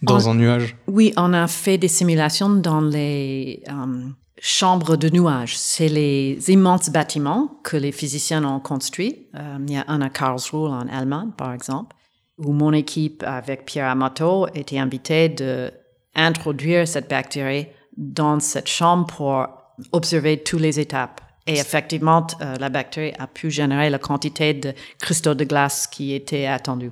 dans 0.03 0.29
un 0.29 0.35
nuage 0.35 0.75
Oui, 0.87 1.13
on 1.17 1.33
a 1.33 1.47
fait 1.47 1.77
des 1.77 1.87
simulations 1.87 2.49
dans 2.49 2.81
les 2.81 3.63
euh, 3.69 4.07
chambres 4.39 4.97
de 4.97 5.09
nuages. 5.09 5.57
C'est 5.57 5.89
les 5.89 6.37
immenses 6.49 6.89
bâtiments 6.89 7.59
que 7.63 7.77
les 7.77 7.91
physiciens 7.91 8.43
ont 8.43 8.59
construits. 8.59 9.27
Euh, 9.35 9.57
il 9.67 9.73
y 9.73 9.77
a 9.77 9.85
un 9.87 10.01
à 10.01 10.09
Karlsruhe 10.09 10.69
en 10.69 10.87
Allemagne, 10.87 11.31
par 11.37 11.53
exemple, 11.53 11.95
où 12.37 12.51
mon 12.51 12.73
équipe 12.73 13.23
avec 13.25 13.65
Pierre 13.65 13.87
Amato 13.87 14.47
était 14.53 14.79
invitée 14.79 15.29
de 15.29 15.71
introduire 16.15 16.87
cette 16.87 17.09
bactérie 17.09 17.67
dans 17.97 18.39
cette 18.39 18.67
chambre 18.67 19.07
pour 19.07 19.47
observer 19.91 20.43
toutes 20.43 20.61
les 20.61 20.79
étapes. 20.79 21.21
Et 21.45 21.57
effectivement, 21.57 22.25
euh, 22.41 22.55
la 22.57 22.69
bactérie 22.69 23.13
a 23.19 23.27
pu 23.27 23.51
générer 23.51 23.89
la 23.89 23.99
quantité 23.99 24.53
de 24.53 24.73
cristaux 24.99 25.33
de 25.33 25.43
glace 25.43 25.87
qui 25.87 26.13
était 26.13 26.45
attendue. 26.45 26.91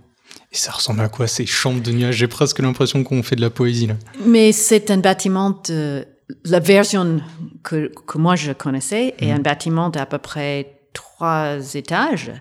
Et 0.52 0.58
ça 0.58 0.72
ressemble 0.72 1.02
à 1.02 1.10
quoi 1.10 1.28
ces 1.28 1.46
chambres 1.46 1.82
de 1.82 1.92
nuages? 1.92 2.16
J'ai 2.16 2.28
presque 2.28 2.60
l'impression 2.60 3.04
qu'on 3.04 3.24
fait 3.24 3.38
de 3.38 3.42
la 3.42 3.50
poésie 3.50 3.88
là. 3.88 3.96
Mais 4.26 4.52
c'est 4.52 4.92
un 4.92 4.98
bâtiment 4.98 5.62
de 5.68 6.06
la 6.46 6.60
version 6.60 7.22
que, 7.64 7.92
que 8.08 8.18
moi 8.18 8.36
je 8.36 8.52
connaissais 8.52 9.16
est 9.20 9.32
un 9.32 9.40
bâtiment 9.40 9.90
d'à 9.90 10.06
peu 10.06 10.18
près 10.18 10.82
trois 10.94 11.58
étages 11.76 12.32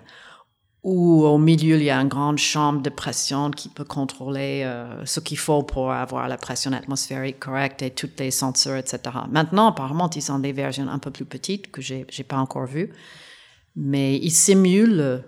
où 0.83 1.23
au 1.23 1.37
milieu 1.37 1.77
il 1.77 1.83
y 1.83 1.89
a 1.91 1.97
une 1.99 2.07
grande 2.07 2.39
chambre 2.39 2.81
de 2.81 2.89
pression 2.89 3.51
qui 3.51 3.69
peut 3.69 3.83
contrôler 3.83 4.63
euh, 4.65 5.05
ce 5.05 5.19
qu'il 5.19 5.37
faut 5.37 5.61
pour 5.61 5.91
avoir 5.91 6.27
la 6.27 6.37
pression 6.37 6.73
atmosphérique 6.73 7.39
correcte 7.39 7.83
et 7.83 7.91
toutes 7.91 8.19
les 8.19 8.31
senseurs, 8.31 8.77
etc. 8.77 8.99
Maintenant, 9.29 9.67
apparemment, 9.67 10.09
ils 10.09 10.23
sont 10.23 10.39
des 10.39 10.53
versions 10.53 10.87
un 10.87 10.97
peu 10.97 11.11
plus 11.11 11.25
petites 11.25 11.69
que 11.69 11.81
j'ai 11.81 12.05
j'ai 12.09 12.23
pas 12.23 12.37
encore 12.37 12.65
vues, 12.65 12.91
mais 13.75 14.17
ils 14.17 14.31
simulent 14.31 15.23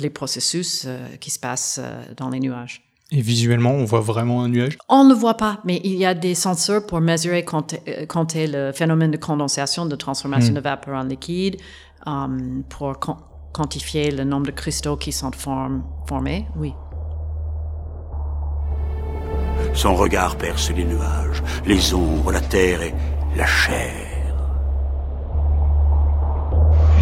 les 0.00 0.10
processus 0.10 0.84
euh, 0.86 1.06
qui 1.20 1.30
se 1.30 1.38
passent 1.38 1.80
euh, 1.82 2.02
dans 2.16 2.30
les 2.30 2.40
nuages. 2.40 2.82
Et 3.10 3.20
visuellement, 3.20 3.72
on 3.72 3.84
voit 3.84 4.00
vraiment 4.00 4.42
un 4.42 4.48
nuage? 4.48 4.78
On 4.88 5.04
ne 5.04 5.10
le 5.10 5.14
voit 5.14 5.36
pas, 5.36 5.58
mais 5.64 5.80
il 5.84 5.94
y 5.96 6.06
a 6.06 6.14
des 6.14 6.34
senseurs 6.34 6.86
pour 6.86 7.00
mesurer 7.00 7.44
euh, 7.88 8.06
quand 8.06 8.34
est 8.36 8.46
le 8.46 8.72
phénomène 8.72 9.10
de 9.10 9.18
condensation, 9.18 9.84
de 9.84 9.96
transformation 9.96 10.54
de 10.54 10.60
vapeur 10.60 10.96
en 10.98 11.02
liquide, 11.04 11.56
um, 12.06 12.62
pour 12.70 12.98
quan- 12.98 13.18
quantifier 13.52 14.10
le 14.10 14.24
nombre 14.24 14.46
de 14.46 14.52
cristaux 14.52 14.96
qui 14.96 15.12
sont 15.12 15.30
form- 15.32 15.82
formés. 16.08 16.46
Oui. 16.56 16.72
Son 19.74 19.94
regard 19.94 20.36
perce 20.36 20.70
les 20.70 20.84
nuages, 20.84 21.42
les 21.66 21.92
ombres, 21.92 22.32
la 22.32 22.40
terre 22.40 22.80
et 22.82 22.94
la 23.36 23.46
chair. 23.46 23.92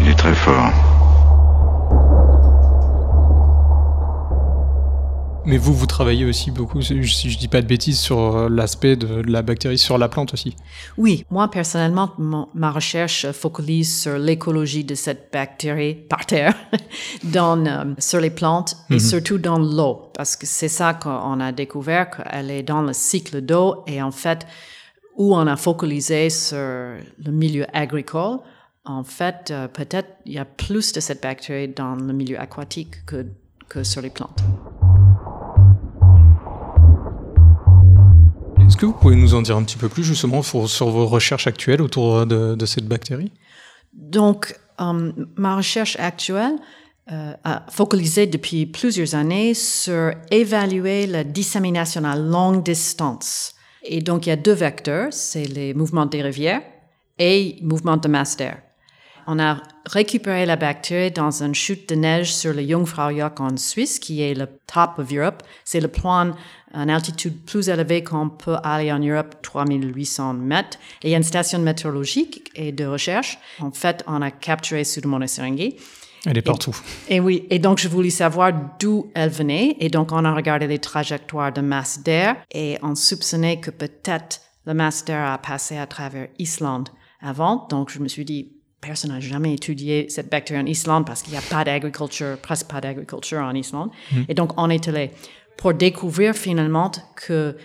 Il 0.01 0.09
est 0.09 0.15
très 0.15 0.33
fort. 0.35 0.73
Mais 5.43 5.57
vous, 5.57 5.73
vous 5.73 5.87
travaillez 5.87 6.23
aussi 6.25 6.51
beaucoup, 6.51 6.81
si 6.83 7.01
je 7.01 7.29
je 7.29 7.37
dis 7.37 7.47
pas 7.47 7.61
de 7.63 7.67
bêtises, 7.67 7.99
sur 7.99 8.19
euh, 8.37 8.47
l'aspect 8.49 8.95
de 8.95 9.23
la 9.27 9.41
bactérie 9.41 9.79
sur 9.79 9.97
la 9.97 10.07
plante 10.07 10.33
aussi. 10.35 10.55
Oui, 10.99 11.25
moi 11.31 11.49
personnellement, 11.49 12.11
mon- 12.19 12.47
ma 12.53 12.71
recherche 12.71 13.31
focalise 13.31 14.01
sur 14.01 14.19
l'écologie 14.19 14.83
de 14.83 14.93
cette 14.93 15.29
bactérie 15.33 15.95
par 15.95 16.27
terre, 16.27 16.53
dans, 17.23 17.65
euh, 17.65 17.85
sur 17.97 18.19
les 18.19 18.29
plantes 18.29 18.75
et 18.91 18.99
surtout 18.99 19.39
dans 19.39 19.57
l'eau, 19.57 20.11
parce 20.13 20.35
que 20.35 20.45
c'est 20.45 20.67
ça 20.69 20.93
qu'on 20.93 21.39
a 21.39 21.51
découvert, 21.51 22.11
qu'elle 22.11 22.51
est 22.51 22.63
dans 22.63 22.83
le 22.83 22.93
cycle 22.93 23.41
d'eau 23.41 23.83
et 23.87 23.99
en 24.01 24.11
fait, 24.11 24.45
où 25.17 25.35
on 25.35 25.47
a 25.47 25.57
focalisé 25.57 26.29
sur 26.29 26.57
le 26.57 27.31
milieu 27.31 27.65
agricole, 27.73 28.37
en 28.85 29.03
fait, 29.03 29.49
euh, 29.49 29.67
peut-être 29.67 30.09
il 30.27 30.33
y 30.33 30.37
a 30.39 30.45
plus 30.45 30.93
de 30.93 30.99
cette 30.99 31.23
bactérie 31.23 31.67
dans 31.69 31.95
le 31.95 32.13
milieu 32.13 32.39
aquatique 32.39 33.03
que, 33.07 33.25
que 33.67 33.83
sur 33.83 34.01
les 34.01 34.11
plantes. 34.11 34.39
Vous 38.85 38.93
pouvez 38.93 39.15
nous 39.15 39.33
en 39.33 39.41
dire 39.41 39.57
un 39.57 39.63
petit 39.63 39.77
peu 39.77 39.89
plus 39.89 40.03
justement 40.03 40.41
sur, 40.41 40.89
vos 40.89 41.07
recherches 41.07 41.47
actuelles 41.47 41.81
autour 41.81 42.25
de, 42.25 42.55
de 42.55 42.65
cette 42.65 42.87
bactérie? 42.87 43.31
Donc, 43.93 44.55
euh, 44.79 45.11
ma 45.35 45.57
recherche 45.57 45.97
actuelle 45.99 46.55
euh, 47.11 47.33
a 47.43 47.65
focalisé 47.69 48.27
depuis 48.27 48.65
plusieurs 48.65 49.15
années 49.15 49.53
sur 49.53 50.13
évaluer 50.29 51.07
la 51.07 51.23
dissémination 51.23 52.03
à 52.03 52.15
longue 52.15 52.63
distance. 52.63 53.53
Et 53.83 54.01
donc, 54.01 54.25
il 54.25 54.29
y 54.29 54.31
a 54.31 54.35
deux 54.35 54.53
vecteurs, 54.53 55.11
c'est 55.11 55.45
les 55.45 55.73
mouvements 55.73 56.05
des 56.05 56.21
rivières 56.21 56.61
et 57.17 57.57
mouvements 57.61 57.97
de 57.97 58.07
masse 58.07 58.37
d'air. 58.37 58.61
On 59.27 59.39
a 59.39 59.57
récupéré 59.85 60.45
la 60.45 60.55
bactérie 60.55 61.11
dans 61.11 61.43
une 61.43 61.55
chute 61.55 61.89
de 61.89 61.95
neige 61.95 62.33
sur 62.33 62.53
le 62.53 62.67
Jungfraujoch 62.67 63.39
en 63.39 63.57
Suisse, 63.57 63.99
qui 63.99 64.21
est 64.21 64.33
le 64.33 64.47
top 64.67 64.99
of 64.99 65.11
Europe. 65.13 65.43
C'est 65.65 65.79
le 65.79 65.87
point 65.87 66.35
en 66.73 66.89
altitude 66.89 67.43
plus 67.45 67.69
élevée 67.69 68.03
qu'on 68.03 68.29
peut 68.29 68.57
aller 68.63 68.91
en 68.91 68.99
Europe, 68.99 69.35
3800 69.41 70.33
mètres. 70.33 70.77
Et 71.03 71.09
il 71.09 71.11
y 71.11 71.13
a 71.13 71.17
une 71.17 71.23
station 71.23 71.59
météorologique 71.59 72.51
et 72.55 72.71
de 72.71 72.85
recherche. 72.85 73.37
En 73.59 73.71
fait, 73.71 74.03
on 74.07 74.21
a 74.21 74.31
capturé 74.31 74.83
Pseudomonas 74.83 75.39
Elle 76.25 76.37
est 76.37 76.41
partout. 76.41 76.75
et 77.09 77.19
oui, 77.19 77.45
et 77.49 77.59
donc 77.59 77.79
je 77.79 77.87
voulais 77.87 78.09
savoir 78.09 78.53
d'où 78.79 79.11
elle 79.15 79.29
venait. 79.29 79.75
Et 79.79 79.89
donc 79.89 80.11
on 80.11 80.23
a 80.23 80.33
regardé 80.33 80.67
les 80.67 80.79
trajectoires 80.79 81.51
de 81.51 81.61
masse 81.61 82.01
d'air 82.03 82.37
et 82.53 82.77
on 82.81 82.95
soupçonnait 82.95 83.59
que 83.59 83.71
peut-être 83.71 84.41
la 84.65 84.73
masse 84.73 85.03
d'air 85.03 85.25
a 85.25 85.37
passé 85.37 85.77
à 85.77 85.87
travers 85.87 86.27
Islande 86.37 86.89
avant. 87.21 87.67
Donc 87.69 87.89
je 87.89 87.99
me 87.99 88.07
suis 88.07 88.25
dit, 88.25 88.53
personne 88.81 89.11
n'a 89.11 89.19
jamais 89.19 89.53
étudié 89.53 90.07
cette 90.09 90.29
bactérie 90.29 90.59
en 90.59 90.65
Islande 90.65 91.05
parce 91.05 91.21
qu'il 91.21 91.31
n'y 91.31 91.39
a 91.39 91.43
pas 91.49 91.63
d'agriculture, 91.63 92.37
presque 92.41 92.67
pas 92.67 92.81
d'agriculture 92.81 93.39
en 93.39 93.53
Islande. 93.53 93.91
Et 94.27 94.33
donc 94.33 94.53
on 94.57 94.69
est 94.69 94.87
allé 94.87 95.11
pour 95.57 95.73
découvrir 95.73 96.33
finalement 96.33 96.91
que 97.15 97.55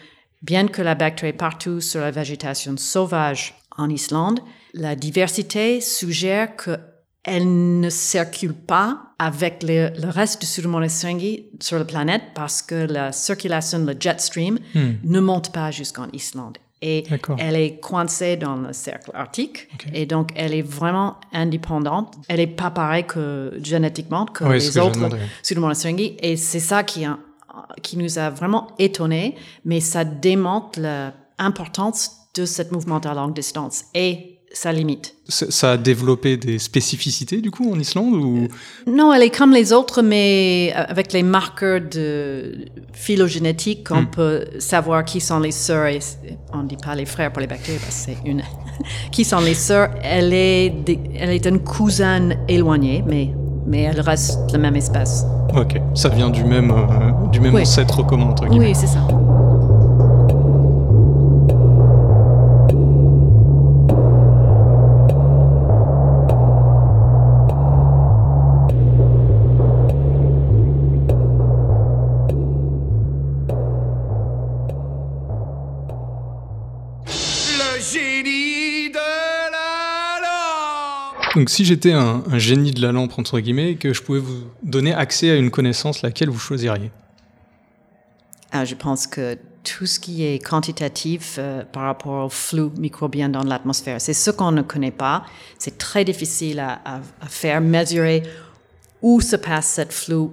bien 0.42 0.68
que 0.68 0.83
la 0.83 0.94
bactérie 0.94 1.31
est 1.31 1.33
partout 1.33 1.81
sur 1.81 2.00
la 2.00 2.11
végétation 2.11 2.76
sauvage 2.76 3.55
en 3.76 3.88
Islande, 3.88 4.40
la 4.74 4.94
diversité 4.94 5.81
suggère 5.81 6.55
que 6.57 6.79
elle 7.24 7.81
ne 7.81 7.90
circule 7.90 8.55
pas 8.55 9.02
avec 9.18 9.64
le, 9.64 9.90
le 10.00 10.09
reste 10.11 10.40
du 10.40 10.46
syringae 10.46 11.46
sur 11.61 11.76
la 11.76 11.85
planète 11.85 12.22
parce 12.35 12.62
que 12.62 12.74
la 12.74 13.11
circulation, 13.11 13.85
le 13.85 13.96
jet 13.98 14.20
stream, 14.20 14.61
ne 15.02 15.20
monte 15.20 15.52
pas 15.52 15.72
jusqu'en 15.72 16.09
Islande. 16.12 16.59
Et 16.82 17.04
elle 17.38 17.56
est 17.56 17.80
coincée 17.80 18.36
dans 18.36 18.56
le 18.56 18.72
cercle 18.72 19.10
arctique. 19.14 19.68
Et 19.94 20.04
donc, 20.06 20.30
elle 20.36 20.52
est 20.52 20.62
vraiment 20.62 21.16
indépendante. 21.32 22.14
Elle 22.28 22.40
est 22.40 22.46
pas 22.46 22.70
pareille 22.70 23.06
que 23.06 23.58
génétiquement 23.62 24.26
que 24.26 24.44
ce 24.60 24.68
les 24.68 24.74
que 24.74 24.86
autres. 24.86 24.98
Pseudomonas 25.42 25.74
syringae. 25.74 26.16
Et 26.20 26.36
c'est 26.36 26.60
ça 26.60 26.84
qui, 26.84 27.04
a- 27.06 27.18
qui 27.82 27.96
nous 27.96 28.18
a 28.18 28.28
vraiment 28.30 28.68
étonnés. 28.78 29.36
Mais 29.64 29.80
ça 29.80 30.04
démontre 30.04 30.78
l'importance 31.38 32.12
de 32.34 32.44
ce 32.44 32.62
mouvement 32.72 32.98
à 32.98 33.14
longue 33.14 33.34
distance 33.34 33.84
et 33.94 34.36
sa 34.56 34.72
limite. 34.72 35.14
Ça 35.28 35.46
ça 35.50 35.72
a 35.72 35.76
développé 35.76 36.36
des 36.36 36.58
spécificités 36.58 37.40
du 37.40 37.50
coup 37.50 37.70
en 37.72 37.78
Islande 37.78 38.14
ou? 38.14 38.48
Non, 38.86 39.12
elle 39.12 39.22
est 39.22 39.36
comme 39.36 39.52
les 39.52 39.72
autres, 39.72 40.00
mais 40.02 40.72
euh, 40.76 40.82
avec 40.88 41.12
les 41.12 41.22
marqueurs 41.22 41.80
de 41.80 42.66
phylogénétique, 42.92 43.88
on 43.90 44.06
peut 44.06 44.44
savoir 44.58 45.04
qui 45.04 45.20
sont 45.20 45.40
les 45.40 45.50
sœurs. 45.52 45.86
Et 45.86 45.98
on 46.52 46.62
ne 46.62 46.68
dit 46.68 46.76
pas 46.76 46.94
les 46.94 47.06
frères 47.06 47.32
pour 47.32 47.40
les 47.40 47.46
bactéries 47.46 47.78
parce 47.78 48.06
que 48.06 48.12
c'est 48.12 48.28
une. 48.30 48.42
qui 49.12 49.24
sont 49.24 49.40
les 49.40 49.54
sœurs 49.54 49.90
Elle 50.02 50.32
est, 50.32 50.70
des- 50.70 51.00
elle 51.18 51.30
est 51.30 51.46
une 51.46 51.60
cousine 51.60 52.36
éloignée, 52.48 53.02
mais 53.06 53.30
mais 53.66 53.82
elle 53.82 54.00
reste 54.00 54.38
la 54.52 54.58
même 54.58 54.76
espèce. 54.76 55.24
Ok, 55.56 55.80
ça 55.94 56.08
vient 56.08 56.30
du 56.30 56.44
même 56.44 56.70
euh, 56.70 57.28
du 57.32 57.40
même 57.40 57.54
Oui. 57.54 57.62
ancêtre 57.62 58.02
commun 58.06 58.26
entre 58.26 58.46
guillemets. 58.46 58.68
Oui, 58.68 58.74
c'est 58.74 58.86
ça. 58.86 59.00
Donc 81.37 81.51
si 81.51 81.66
j'étais 81.66 81.92
un, 81.92 82.22
génie 82.38 82.70
de 82.70 82.81
la 82.81 82.92
lampe, 82.92 83.18
entre 83.18 83.40
guillemets, 83.40 83.72
et 83.72 83.77
que 83.77 83.92
je 83.92 84.03
pouvais 84.03 84.20
vous 84.20 84.44
donner 84.62 84.94
accès 84.94 85.31
à 85.31 85.37
une 85.37 85.51
connaissance, 85.51 86.01
laquelle 86.01 86.31
vous 86.31 86.38
choisiriez? 86.38 86.90
Ah, 88.53 88.64
je 88.64 88.75
pense 88.75 89.07
que 89.07 89.37
tout 89.62 89.85
ce 89.85 90.01
qui 90.01 90.25
est 90.25 90.38
quantitatif 90.38 91.37
euh, 91.38 91.62
par 91.70 91.83
rapport 91.83 92.25
au 92.25 92.29
flux 92.31 92.70
microbien 92.79 93.29
dans 93.29 93.42
l'atmosphère, 93.42 94.01
c'est 94.01 94.14
ce 94.14 94.31
qu'on 94.31 94.51
ne 94.51 94.62
connaît 94.62 94.90
pas. 94.90 95.27
C'est 95.59 95.77
très 95.77 96.07
difficile 96.07 96.59
à, 96.59 97.03
faire, 97.29 97.61
mesurer 97.61 98.22
où 99.03 99.20
se 99.20 99.37
passe 99.37 99.66
cette 99.66 99.92
flux, 99.92 100.29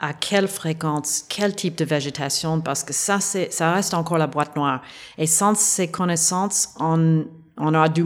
à 0.00 0.12
quelle 0.12 0.48
fréquence, 0.48 1.24
quel 1.28 1.54
type 1.54 1.78
de 1.78 1.84
végétation, 1.84 2.60
parce 2.60 2.82
que 2.82 2.92
ça, 2.92 3.20
ça 3.20 3.72
reste 3.72 3.94
encore 3.94 4.18
la 4.18 4.26
boîte 4.26 4.56
noire. 4.56 4.82
Et 5.18 5.28
sans 5.28 5.56
ces 5.56 5.88
connaissances, 5.88 6.70
on, 6.80 7.26
on 7.58 7.74
aura 7.74 7.88
du 7.88 8.02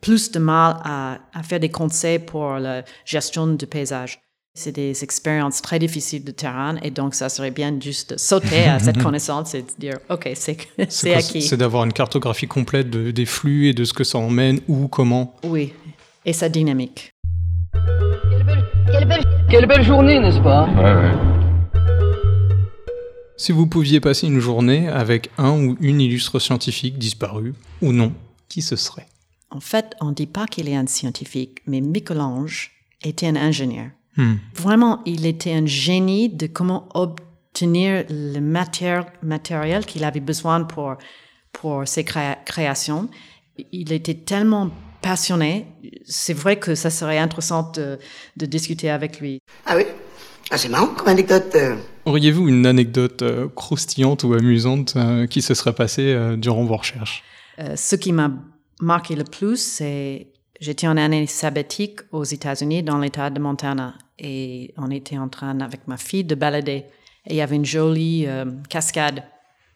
plus 0.00 0.30
de 0.32 0.38
mal 0.38 0.76
à, 0.84 1.18
à 1.34 1.42
faire 1.42 1.60
des 1.60 1.68
conseils 1.70 2.18
pour 2.18 2.54
la 2.54 2.82
gestion 3.04 3.46
du 3.46 3.66
paysage. 3.66 4.20
C'est 4.54 4.72
des 4.72 5.04
expériences 5.04 5.60
très 5.60 5.78
difficiles 5.78 6.24
de 6.24 6.30
terrain 6.30 6.76
et 6.82 6.90
donc 6.90 7.14
ça 7.14 7.28
serait 7.28 7.50
bien 7.50 7.78
juste 7.78 8.14
de 8.14 8.18
sauter 8.18 8.64
à 8.64 8.78
cette 8.78 8.96
connaissance 9.02 9.54
et 9.54 9.60
de 9.62 9.68
dire, 9.78 9.98
OK, 10.08 10.30
c'est, 10.34 10.56
acquis. 11.14 11.42
C'est 11.42 11.58
d'avoir 11.58 11.84
une 11.84 11.92
cartographie 11.92 12.46
complète 12.46 12.88
de- 12.88 13.10
des 13.10 13.26
flux 13.26 13.68
et 13.68 13.74
de 13.74 13.84
ce 13.84 13.92
que 13.92 14.02
ça 14.02 14.16
emmène, 14.16 14.60
où, 14.66 14.88
comment? 14.88 15.36
Oui, 15.44 15.74
et 16.24 16.32
sa 16.32 16.48
dynamique. 16.48 17.10
Quelle 18.90 19.04
belle, 19.06 19.24
quelle 19.50 19.66
belle 19.66 19.82
journée, 19.84 20.18
n'est-ce 20.20 20.40
pas? 20.40 20.66
Si 23.36 23.52
vous 23.52 23.66
pouviez 23.66 24.00
passer 24.00 24.26
une 24.26 24.40
journée 24.40 24.88
avec 24.88 25.30
un 25.36 25.50
ou 25.50 25.76
une 25.80 26.00
illustre 26.00 26.38
scientifique 26.38 26.96
disparu, 26.98 27.52
ou 27.82 27.92
non, 27.92 28.14
qui 28.48 28.62
ce 28.62 28.76
serait? 28.76 29.06
En 29.50 29.60
fait, 29.60 29.94
on 30.00 30.06
ne 30.06 30.14
dit 30.14 30.26
pas 30.26 30.46
qu'il 30.46 30.68
est 30.68 30.76
un 30.76 30.86
scientifique, 30.86 31.58
mais 31.66 31.80
Michel-Ange 31.80 32.72
était 33.02 33.26
un 33.28 33.36
ingénieur. 33.36 33.90
Hmm. 34.16 34.34
Vraiment, 34.54 35.02
il 35.06 35.26
était 35.26 35.52
un 35.52 35.66
génie 35.66 36.28
de 36.28 36.46
comment 36.46 36.88
obtenir 36.94 38.04
le 38.08 38.40
matéri- 38.40 39.06
matériel 39.22 39.84
qu'il 39.86 40.04
avait 40.04 40.20
besoin 40.20 40.64
pour, 40.64 40.96
pour 41.52 41.86
ses 41.86 42.02
créa- 42.02 42.38
créations. 42.44 43.08
Il 43.72 43.92
était 43.92 44.14
tellement 44.14 44.70
passionné. 45.00 45.66
C'est 46.04 46.32
vrai 46.34 46.58
que 46.58 46.74
ça 46.74 46.90
serait 46.90 47.18
intéressant 47.18 47.70
de, 47.72 47.98
de 48.36 48.46
discuter 48.46 48.90
avec 48.90 49.20
lui. 49.20 49.38
Ah 49.64 49.76
oui? 49.76 49.84
Ah, 50.50 50.58
c'est 50.58 50.68
marrant 50.68 50.88
comme 50.88 51.08
anecdote. 51.08 51.52
euh. 51.54 51.76
Auriez-vous 52.04 52.48
une 52.48 52.66
anecdote 52.66 53.22
euh, 53.22 53.48
croustillante 53.54 54.24
ou 54.24 54.32
amusante 54.34 54.94
euh, 54.96 55.26
qui 55.26 55.42
se 55.42 55.54
serait 55.54 55.74
passée 55.74 56.12
euh, 56.12 56.36
durant 56.36 56.64
vos 56.64 56.76
recherches? 56.76 57.22
Euh, 57.58 57.74
ce 57.76 57.96
qui 57.96 58.12
m'a 58.12 58.30
marqué 58.80 59.16
le 59.16 59.24
plus, 59.24 59.56
c'est 59.56 60.28
j'étais 60.60 60.86
en 60.86 60.96
année 60.96 61.26
sabbatique 61.26 62.00
aux 62.12 62.24
États-Unis 62.24 62.82
dans 62.82 62.98
l'État 62.98 63.30
de 63.30 63.40
Montana. 63.40 63.94
Et 64.18 64.72
on 64.78 64.90
était 64.90 65.18
en 65.18 65.28
train 65.28 65.60
avec 65.60 65.86
ma 65.86 65.96
fille 65.96 66.24
de 66.24 66.34
balader. 66.34 66.84
Et 67.26 67.34
il 67.34 67.36
y 67.36 67.40
avait 67.42 67.56
une 67.56 67.64
jolie 67.66 68.26
euh, 68.26 68.46
cascade. 68.70 69.22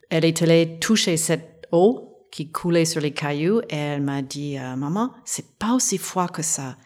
Elle 0.08 0.24
est 0.24 0.40
allée 0.42 0.78
toucher 0.80 1.16
cette 1.16 1.66
eau 1.72 2.06
qui 2.30 2.50
coulait 2.50 2.84
sur 2.84 3.00
les 3.00 3.10
cailloux 3.10 3.60
et 3.68 3.76
elle 3.76 4.02
m'a 4.02 4.22
dit 4.22 4.56
euh, 4.56 4.76
maman 4.76 5.10
c'est 5.24 5.58
pas 5.58 5.74
aussi 5.74 5.98
froid 5.98 6.28
que 6.28 6.42
ça 6.42 6.76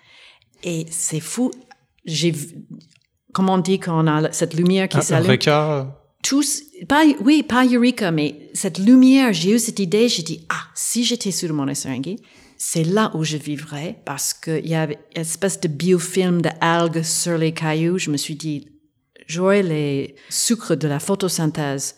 et 0.62 0.87
c'est 0.90 1.20
fou. 1.20 1.50
J'ai 2.07 2.33
comment 3.33 3.55
on 3.55 3.59
dit 3.59 3.79
quand 3.79 4.03
on 4.03 4.07
a 4.07 4.33
cette 4.33 4.55
lumière 4.55 4.88
qui 4.88 4.96
Ah, 4.98 5.03
s'allume? 5.03 5.27
Tous, 6.24 6.62
pas, 6.88 7.04
oui, 7.20 7.42
pas 7.42 7.66
Eureka, 7.66 8.10
mais 8.10 8.50
cette 8.54 8.78
lumière, 8.78 9.32
j'ai 9.32 9.50
eu 9.50 9.58
cette 9.58 9.78
idée, 9.78 10.08
j'ai 10.08 10.22
dit, 10.22 10.46
ah, 10.48 10.64
si 10.74 11.04
j'étais 11.04 11.30
sur 11.30 11.48
le 11.48 11.54
Mont 11.54 11.72
Serengeti, 11.74 12.16
c'est 12.56 12.82
là 12.82 13.12
où 13.14 13.24
je 13.24 13.37
vivrais 13.37 14.00
parce 14.06 14.32
qu'il 14.32 14.66
y 14.66 14.74
avait 14.74 14.98
une 15.14 15.20
espèce 15.20 15.60
de 15.60 15.68
biofilm 15.68 16.40
de 16.40 16.48
algues 16.62 17.02
sur 17.02 17.37
les 17.37 17.52
cailloux. 17.52 17.98
Je 17.98 18.10
me 18.10 18.16
suis 18.16 18.37
dit, 18.37 18.66
j'aurais 19.26 19.62
les 19.62 20.14
sucres 20.30 20.76
de 20.76 20.88
la 20.88 20.98
photosynthèse 20.98 21.96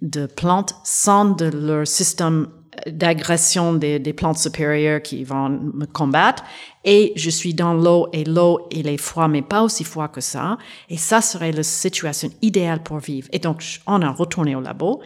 de 0.00 0.26
plantes 0.26 0.74
sans 0.84 1.26
de 1.26 1.46
leur 1.46 1.86
système 1.86 2.48
d'agression 2.86 3.72
des, 3.74 3.98
des 3.98 4.12
plantes 4.12 4.38
supérieures 4.38 5.02
qui 5.02 5.24
vont 5.24 5.48
me 5.48 5.86
combattre. 5.86 6.44
Et 6.84 7.12
je 7.16 7.30
suis 7.30 7.54
dans 7.54 7.74
l'eau 7.74 8.08
et 8.12 8.24
l'eau, 8.24 8.66
il 8.70 8.86
est 8.88 8.96
froid, 8.96 9.28
mais 9.28 9.42
pas 9.42 9.62
aussi 9.62 9.84
froid 9.84 10.08
que 10.08 10.20
ça. 10.20 10.56
Et 10.88 10.96
ça 10.96 11.20
serait 11.20 11.52
la 11.52 11.62
situation 11.62 12.30
idéale 12.42 12.82
pour 12.82 12.98
vivre. 12.98 13.28
Et 13.32 13.38
donc, 13.38 13.62
on 13.86 14.00
a 14.02 14.10
retourné 14.10 14.54
au 14.56 14.60
labo. 14.60 15.00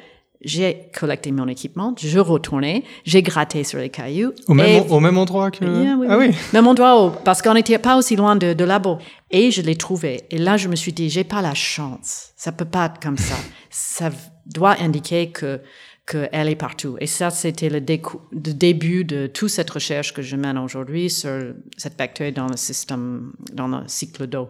J'ai 0.45 0.91
collecté 0.99 1.31
mon 1.31 1.47
équipement, 1.47 1.95
je 1.97 2.19
retournais, 2.19 2.83
j'ai 3.05 3.23
gratté 3.23 3.63
sur 3.63 3.79
les 3.79 3.91
cailloux. 3.91 4.33
au, 4.49 4.55
même, 4.55 4.91
au 4.91 4.99
même 4.99 5.17
endroit 5.17 5.53
que... 5.53 5.65
Yeah, 5.65 5.95
oui, 5.97 6.07
ah 6.11 6.19
oui 6.19 6.35
Même 6.53 6.67
endroit, 6.67 7.07
où- 7.07 7.11
parce 7.25 7.41
qu'on 7.43 7.55
n'était 7.55 7.79
pas 7.79 7.97
aussi 7.97 8.17
loin 8.17 8.35
de, 8.35 8.53
de 8.53 8.65
labo. 8.65 8.99
Et 9.31 9.53
je 9.53 9.63
l'ai 9.63 9.77
trouvé. 9.77 10.23
Et 10.33 10.39
là, 10.39 10.57
je 10.57 10.67
me 10.67 10.75
suis 10.75 10.93
dit, 10.93 11.11
j'ai 11.11 11.23
pas 11.23 11.43
la 11.43 11.55
chance. 11.55 12.31
Ça 12.35 12.51
peut 12.51 12.65
pas 12.65 12.87
être 12.87 13.01
comme 13.01 13.19
ça. 13.19 13.37
ça 13.71 14.11
doit 14.45 14.75
indiquer 14.81 15.31
que 15.31 15.61
qu'elle 16.07 16.49
est 16.49 16.57
partout. 16.57 16.97
Et 17.01 17.07
ça, 17.07 17.31
c'était 17.31 17.69
le, 17.69 17.79
le 17.79 18.53
début 18.53 19.05
de 19.05 19.27
toute 19.27 19.51
cette 19.51 19.71
recherche 19.71 20.13
que 20.13 20.23
je 20.23 20.37
mène 20.37 20.59
aujourd'hui 20.59 21.11
sur 21.11 21.55
cette 21.77 21.97
bactérie 21.97 22.33
dans 22.33 22.49
le 22.49 22.57
système, 22.57 23.33
dans 23.53 23.69
le 23.69 23.87
cycle 23.87 24.27
d'eau. 24.27 24.49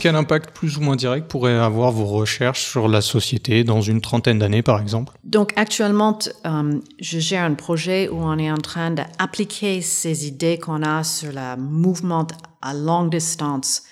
Quel 0.00 0.14
impact 0.14 0.52
plus 0.52 0.78
ou 0.78 0.80
moins 0.80 0.94
direct 0.94 1.28
pourraient 1.28 1.58
avoir 1.58 1.90
vos 1.90 2.04
recherches 2.04 2.64
sur 2.64 2.86
la 2.86 3.00
société 3.00 3.64
dans 3.64 3.80
une 3.80 4.00
trentaine 4.00 4.38
d'années, 4.38 4.62
par 4.62 4.80
exemple? 4.80 5.12
Donc 5.24 5.52
actuellement, 5.56 6.16
euh, 6.46 6.78
je 7.00 7.18
gère 7.18 7.42
un 7.42 7.54
projet 7.54 8.08
où 8.08 8.16
on 8.16 8.38
est 8.38 8.50
en 8.50 8.58
train 8.58 8.92
d'appliquer 8.92 9.80
ces 9.80 10.28
idées 10.28 10.58
qu'on 10.58 10.84
a 10.84 11.02
sur 11.02 11.32
le 11.32 11.56
mouvement 11.56 12.26
à 12.62 12.74
longue 12.74 13.10
distance 13.10 13.82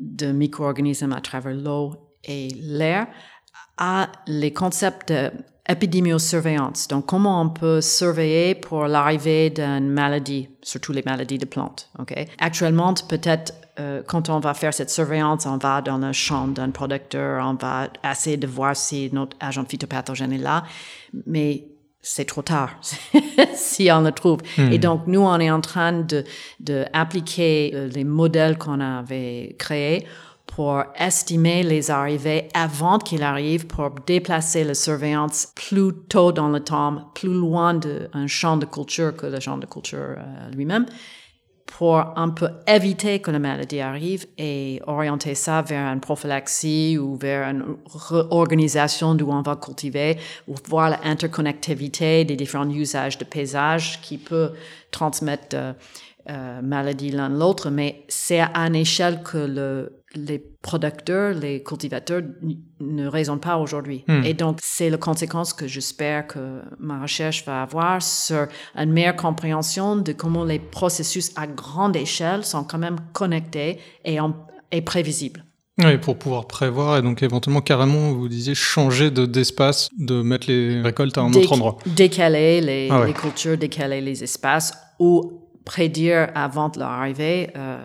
de 0.00 0.32
micro-organismes 0.32 1.12
à 1.12 1.20
travers 1.20 1.54
l'eau 1.54 1.94
et 2.24 2.48
l'air 2.60 3.06
à 3.76 4.10
les 4.26 4.52
concepts 4.52 5.12
d'épidémiosurveillance. 5.12 6.88
Donc 6.88 7.06
comment 7.06 7.42
on 7.42 7.50
peut 7.50 7.82
surveiller 7.82 8.54
pour 8.54 8.86
l'arrivée 8.86 9.50
d'une 9.50 9.90
maladie, 9.90 10.48
surtout 10.62 10.92
les 10.92 11.02
maladies 11.04 11.38
de 11.38 11.44
plantes. 11.44 11.90
Actuellement, 12.38 12.94
peut-être 13.08 13.52
euh, 13.80 14.02
quand 14.06 14.28
on 14.28 14.38
va 14.38 14.54
faire 14.54 14.72
cette 14.72 14.90
surveillance, 14.90 15.46
on 15.46 15.56
va 15.56 15.80
dans 15.80 15.98
le 15.98 16.12
champ 16.12 16.46
d'un 16.46 16.70
producteur, 16.70 17.44
on 17.44 17.54
va 17.54 17.88
essayer 18.08 18.36
de 18.36 18.46
voir 18.46 18.76
si 18.76 19.10
notre 19.12 19.36
agent 19.40 19.64
phytopathogène 19.64 20.32
est 20.32 20.38
là, 20.38 20.64
mais 21.26 21.64
c'est 22.00 22.26
trop 22.26 22.42
tard 22.42 22.78
si 23.54 23.90
on 23.90 24.02
le 24.02 24.12
trouve. 24.12 24.40
Hmm. 24.58 24.70
Et 24.70 24.78
donc, 24.78 25.06
nous, 25.06 25.22
on 25.22 25.40
est 25.40 25.50
en 25.50 25.60
train 25.60 25.92
de, 25.92 26.24
de 26.60 26.84
appliquer 26.92 27.72
euh, 27.74 27.88
les 27.88 28.04
modèles 28.04 28.58
qu'on 28.58 28.78
avait 28.80 29.56
créés 29.58 30.06
pour 30.46 30.84
estimer 30.96 31.62
les 31.62 31.90
arrivées 31.90 32.48
avant 32.54 32.98
qu'il 32.98 33.22
arrive, 33.22 33.66
pour 33.66 33.90
déplacer 34.06 34.62
la 34.62 34.74
surveillance 34.74 35.48
plus 35.56 35.92
tôt 36.08 36.30
dans 36.30 36.48
le 36.48 36.60
temps, 36.60 37.10
plus 37.14 37.32
loin 37.32 37.74
d'un 37.74 38.26
champ 38.26 38.56
de 38.56 38.66
culture 38.66 39.16
que 39.16 39.26
le 39.26 39.40
champ 39.40 39.56
de 39.56 39.66
culture 39.66 39.98
euh, 39.98 40.50
lui-même, 40.54 40.86
pour 41.76 41.96
un 41.96 42.30
peu 42.30 42.50
éviter 42.68 43.18
que 43.18 43.32
la 43.32 43.40
maladie 43.40 43.80
arrive 43.80 44.26
et 44.38 44.80
orienter 44.86 45.34
ça 45.34 45.60
vers 45.60 45.92
une 45.92 45.98
prophylaxie 45.98 46.98
ou 46.98 47.16
vers 47.16 47.48
une 47.48 47.64
réorganisation 47.92 49.16
d'où 49.16 49.28
on 49.30 49.42
va 49.42 49.56
cultiver 49.56 50.16
ou 50.46 50.54
voir 50.68 50.90
l'interconnectivité 50.90 52.24
des 52.24 52.36
différents 52.36 52.70
usages 52.70 53.18
de 53.18 53.24
paysage 53.24 54.00
qui 54.02 54.18
peut 54.18 54.52
transmettre 54.92 55.56
euh, 56.28 56.32
euh, 56.34 56.62
maladie 56.62 57.10
l'un 57.10 57.28
l'autre, 57.28 57.70
mais 57.70 58.04
c'est 58.08 58.40
à 58.40 58.50
une 58.54 58.74
échelle 58.76 59.22
que 59.22 59.38
le, 59.38 60.02
les 60.14 60.38
producteurs, 60.62 61.34
les 61.34 61.62
cultivateurs 61.62 62.22
ne 62.80 63.06
raisonnent 63.06 63.40
pas 63.40 63.56
aujourd'hui. 63.58 64.04
Hmm. 64.08 64.22
Et 64.24 64.34
donc, 64.34 64.58
c'est 64.62 64.90
la 64.90 64.96
conséquence 64.96 65.52
que 65.52 65.66
j'espère 65.66 66.26
que 66.26 66.62
ma 66.78 67.00
recherche 67.02 67.44
va 67.44 67.62
avoir 67.62 68.00
sur 68.02 68.46
une 68.76 68.92
meilleure 68.92 69.16
compréhension 69.16 69.96
de 69.96 70.12
comment 70.12 70.44
les 70.44 70.58
processus 70.58 71.32
à 71.36 71.46
grande 71.46 71.96
échelle 71.96 72.44
sont 72.44 72.64
quand 72.64 72.78
même 72.78 72.96
connectés 73.12 73.78
et, 74.04 74.18
en- 74.20 74.34
et 74.72 74.80
prévisibles. 74.82 75.44
Oui, 75.78 75.98
pour 75.98 76.16
pouvoir 76.16 76.46
prévoir 76.46 76.98
et 76.98 77.02
donc 77.02 77.22
éventuellement 77.22 77.60
carrément, 77.60 78.12
vous 78.12 78.28
disiez, 78.28 78.54
changer 78.54 79.10
de- 79.10 79.26
d'espace, 79.26 79.88
de 79.98 80.22
mettre 80.22 80.48
les 80.48 80.80
récoltes 80.80 81.18
à 81.18 81.22
un 81.22 81.30
Déc- 81.30 81.42
autre 81.42 81.52
endroit. 81.54 81.76
Décaler 81.84 82.60
les, 82.60 82.88
Ah 82.90 83.00
ouais. 83.00 83.08
les 83.08 83.12
cultures, 83.12 83.58
décaler 83.58 84.00
les 84.00 84.22
espaces 84.22 84.72
ou 85.00 85.40
prédire 85.64 86.28
avant 86.34 86.70
leur 86.76 86.88
arrivée. 86.88 87.50
euh, 87.56 87.78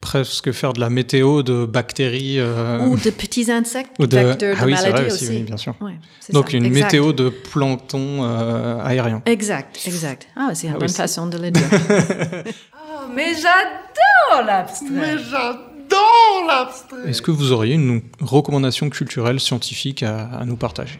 Presque 0.00 0.52
faire 0.52 0.74
de 0.74 0.80
la 0.80 0.90
météo 0.90 1.42
de 1.42 1.64
bactéries. 1.64 2.38
euh, 2.38 2.84
Ou 2.86 2.96
de 2.98 3.08
petits 3.08 3.50
insectes 3.50 3.92
ou 3.98 4.06
de- 4.06 4.18
vecteurs 4.18 4.54
de 4.56 4.60
ah 4.60 4.66
oui, 4.66 4.76
c'est 4.76 4.82
maladies 4.90 5.04
vrai 5.06 5.12
aussi. 5.14 5.28
oui, 5.28 5.42
bien 5.44 5.56
sûr. 5.56 5.74
Ouais, 5.80 5.94
donc 6.30 6.50
ça, 6.50 6.56
une 6.58 6.66
exact. 6.66 6.84
météo 6.92 7.12
de 7.14 7.30
plancton 7.30 8.18
euh, 8.22 8.84
aérien. 8.84 9.22
Exact, 9.24 9.80
exact. 9.86 10.28
Ah, 10.36 10.50
c'est 10.54 10.66
une 10.66 10.74
Ah 10.74 10.78
bonne 10.78 10.88
façon 10.90 11.26
de 11.26 11.38
le 11.38 11.50
dire. 11.50 11.64
Oh, 12.74 13.06
mais 13.14 13.32
j'adore 13.34 14.44
l'abstrait. 14.46 14.88
Mais 14.90 15.16
j'adore 15.18 16.46
l'abstrait. 16.48 17.08
Est-ce 17.08 17.22
que 17.22 17.30
vous 17.30 17.52
auriez 17.52 17.74
une 17.74 18.02
recommandation 18.20 18.90
culturelle 18.90 19.40
scientifique 19.40 20.02
à, 20.02 20.24
à 20.26 20.44
nous 20.44 20.56
partager? 20.56 20.98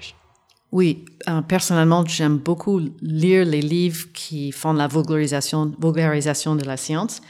Oui, 0.75 1.05
euh, 1.29 1.41
personnellement, 1.41 2.05
j'aime 2.05 2.39
beaucoup 2.39 2.81
lire 3.01 3.45
les 3.45 3.61
livres 3.61 4.09
qui 4.13 4.51
font 4.51 4.73
la 4.73 4.89
vulgarisation, 4.89 5.73
vulgarisation 5.79 6.57
de 6.57 6.65
la 6.65 6.77
science. 6.77 7.21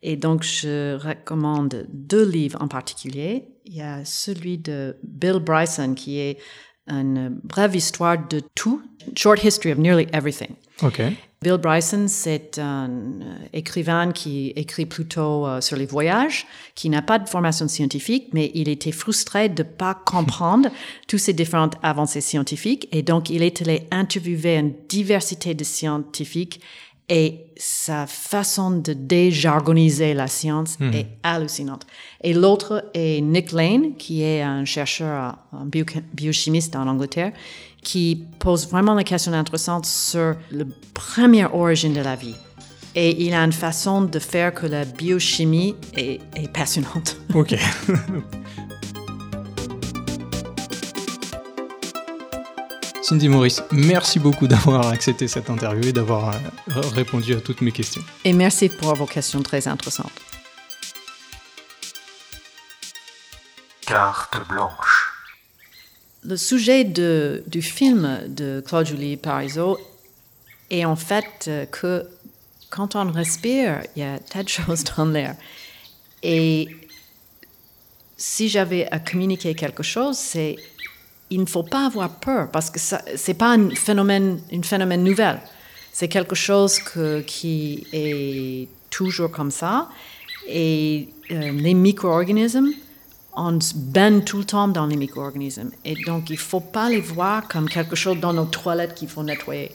Et 0.00 0.16
donc, 0.16 0.42
je 0.42 0.96
recommande 0.96 1.86
deux 1.92 2.24
livres 2.24 2.62
en 2.62 2.66
particulier. 2.66 3.44
Il 3.66 3.74
y 3.74 3.82
a 3.82 4.06
celui 4.06 4.56
de 4.56 4.96
Bill 5.02 5.38
Bryson, 5.38 5.92
qui 5.92 6.18
est 6.18 6.38
une 6.86 7.28
brève 7.44 7.76
histoire 7.76 8.26
de 8.26 8.40
tout, 8.54 8.80
short 9.14 9.44
history 9.44 9.72
of 9.72 9.78
nearly 9.78 10.06
everything. 10.14 10.56
Ok. 10.82 11.02
Bill 11.44 11.58
Bryson, 11.58 12.06
c'est 12.08 12.58
un 12.58 12.88
euh, 12.88 13.36
écrivain 13.52 14.12
qui 14.12 14.54
écrit 14.56 14.86
plutôt 14.86 15.46
euh, 15.46 15.60
sur 15.60 15.76
les 15.76 15.84
voyages, 15.84 16.46
qui 16.74 16.88
n'a 16.88 17.02
pas 17.02 17.18
de 17.18 17.28
formation 17.28 17.68
scientifique, 17.68 18.28
mais 18.32 18.50
il 18.54 18.70
était 18.70 18.92
frustré 18.92 19.50
de 19.50 19.62
pas 19.62 19.94
comprendre 19.94 20.70
toutes 21.06 21.20
ces 21.20 21.34
différentes 21.34 21.74
avancées 21.82 22.22
scientifiques, 22.22 22.88
et 22.92 23.02
donc 23.02 23.28
il 23.28 23.42
est 23.42 23.60
allé 23.60 23.86
interviewer 23.90 24.56
une 24.56 24.72
diversité 24.88 25.52
de 25.52 25.64
scientifiques 25.64 26.62
et 27.10 27.40
sa 27.58 28.06
façon 28.06 28.70
de 28.70 28.94
déjargoniser 28.94 30.14
la 30.14 30.26
science 30.26 30.78
Hmm. 30.80 30.92
est 30.94 31.06
hallucinante. 31.22 31.86
Et 32.22 32.32
l'autre 32.32 32.90
est 32.94 33.20
Nick 33.20 33.52
Lane, 33.52 33.96
qui 33.96 34.22
est 34.22 34.40
un 34.40 34.64
chercheur, 34.64 35.36
un 35.52 35.68
biochimiste 36.14 36.74
en 36.74 36.88
Angleterre, 36.88 37.32
qui 37.84 38.24
pose 38.38 38.68
vraiment 38.68 38.96
des 38.96 39.04
questions 39.04 39.32
intéressantes 39.32 39.86
sur 39.86 40.34
la 40.50 40.64
première 40.94 41.54
origine 41.54 41.92
de 41.92 42.00
la 42.00 42.16
vie. 42.16 42.34
Et 42.96 43.24
il 43.26 43.34
a 43.34 43.44
une 43.44 43.52
façon 43.52 44.02
de 44.02 44.18
faire 44.18 44.54
que 44.54 44.66
la 44.66 44.84
biochimie 44.84 45.76
est, 45.96 46.20
est 46.34 46.52
passionnante. 46.52 47.16
Ok. 47.34 47.56
Cindy 53.02 53.28
Maurice, 53.28 53.62
merci 53.70 54.18
beaucoup 54.18 54.46
d'avoir 54.46 54.86
accepté 54.86 55.28
cette 55.28 55.50
interview 55.50 55.90
et 55.90 55.92
d'avoir 55.92 56.30
euh, 56.30 56.80
répondu 56.94 57.34
à 57.34 57.40
toutes 57.40 57.60
mes 57.60 57.70
questions. 57.70 58.02
Et 58.24 58.32
merci 58.32 58.70
pour 58.70 58.94
vos 58.94 59.04
questions 59.04 59.42
très 59.42 59.68
intéressantes. 59.68 60.10
Carte 63.86 64.40
blanche. 64.48 64.93
Le 66.24 66.36
sujet 66.36 66.84
du 66.84 67.62
film 67.62 68.20
de 68.28 68.62
Claude-Julie 68.66 69.18
Parizeau 69.18 69.78
est 70.70 70.84
en 70.86 70.96
fait 70.96 71.46
euh, 71.48 71.66
que 71.66 72.06
quand 72.70 72.96
on 72.96 73.12
respire, 73.12 73.82
il 73.94 74.00
y 74.00 74.02
a 74.02 74.18
tas 74.18 74.42
de 74.42 74.48
choses 74.48 74.84
dans 74.96 75.04
l'air. 75.04 75.36
Et 76.22 76.68
si 78.16 78.48
j'avais 78.48 78.86
à 78.90 78.98
communiquer 78.98 79.54
quelque 79.54 79.82
chose, 79.82 80.16
c'est 80.16 80.56
il 81.30 81.40
ne 81.40 81.46
faut 81.46 81.62
pas 81.62 81.86
avoir 81.86 82.10
peur 82.20 82.50
parce 82.50 82.70
que 82.70 82.78
ce 82.78 82.96
n'est 82.96 83.34
pas 83.36 83.54
un 83.54 83.70
phénomène, 83.70 84.40
un 84.52 84.62
phénomène 84.62 85.04
nouvel. 85.04 85.40
C'est 85.92 86.08
quelque 86.08 86.34
chose 86.34 86.78
qui 87.26 87.86
est 87.92 88.68
toujours 88.90 89.30
comme 89.30 89.50
ça. 89.50 89.88
Et 90.48 91.08
euh, 91.30 91.52
les 91.52 91.74
micro-organismes, 91.74 92.72
on 93.36 93.60
se 93.60 93.74
baigne 93.74 94.22
tout 94.22 94.38
le 94.38 94.44
temps 94.44 94.68
dans 94.68 94.86
les 94.86 94.96
micro-organismes. 94.96 95.70
Et 95.84 95.94
donc, 96.06 96.30
il 96.30 96.34
ne 96.34 96.38
faut 96.38 96.60
pas 96.60 96.88
les 96.88 97.00
voir 97.00 97.48
comme 97.48 97.68
quelque 97.68 97.96
chose 97.96 98.18
dans 98.18 98.32
nos 98.32 98.44
toilettes 98.44 98.94
qu'il 98.94 99.08
faut 99.08 99.22
nettoyer. 99.22 99.72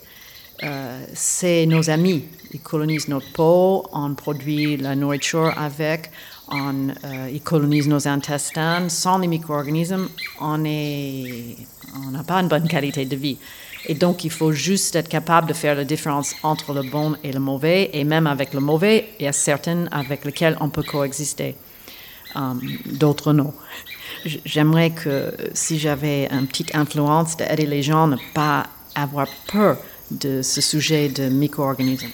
Euh, 0.62 1.04
c'est 1.14 1.66
nos 1.66 1.88
amis. 1.88 2.24
Ils 2.52 2.60
colonisent 2.60 3.08
notre 3.08 3.32
peau, 3.32 3.86
on 3.92 4.14
produit 4.14 4.76
la 4.76 4.94
nourriture 4.94 5.54
avec, 5.56 6.10
euh, 6.52 7.30
ils 7.32 7.40
colonisent 7.40 7.88
nos 7.88 8.06
intestins. 8.08 8.88
Sans 8.88 9.18
les 9.18 9.28
micro-organismes, 9.28 10.08
on 10.40 10.58
n'a 10.58 12.22
pas 12.26 12.40
une 12.40 12.48
bonne 12.48 12.68
qualité 12.68 13.04
de 13.04 13.16
vie. 13.16 13.38
Et 13.86 13.94
donc, 13.94 14.24
il 14.24 14.30
faut 14.30 14.52
juste 14.52 14.94
être 14.96 15.08
capable 15.08 15.48
de 15.48 15.54
faire 15.54 15.74
la 15.74 15.84
différence 15.84 16.34
entre 16.42 16.74
le 16.74 16.82
bon 16.82 17.16
et 17.24 17.32
le 17.32 17.40
mauvais. 17.40 17.90
Et 17.94 18.04
même 18.04 18.26
avec 18.26 18.52
le 18.52 18.60
mauvais, 18.60 19.08
il 19.18 19.24
y 19.24 19.28
a 19.28 19.32
certains 19.32 19.86
avec 19.86 20.24
lesquels 20.26 20.56
on 20.60 20.68
peut 20.68 20.82
coexister. 20.82 21.54
Um, 22.34 22.60
D'autres 22.86 23.32
non. 23.32 23.52
J'aimerais 24.24 24.90
que 24.90 25.32
si 25.54 25.78
j'avais 25.78 26.28
une 26.30 26.46
petite 26.46 26.74
influence 26.74 27.36
d'aider 27.36 27.66
les 27.66 27.82
gens 27.82 28.04
à 28.04 28.08
ne 28.08 28.16
pas 28.34 28.66
avoir 28.94 29.26
peur 29.50 29.78
de 30.10 30.42
ce 30.42 30.60
sujet 30.60 31.08
de 31.08 31.28
micro-organismes. 31.28 32.10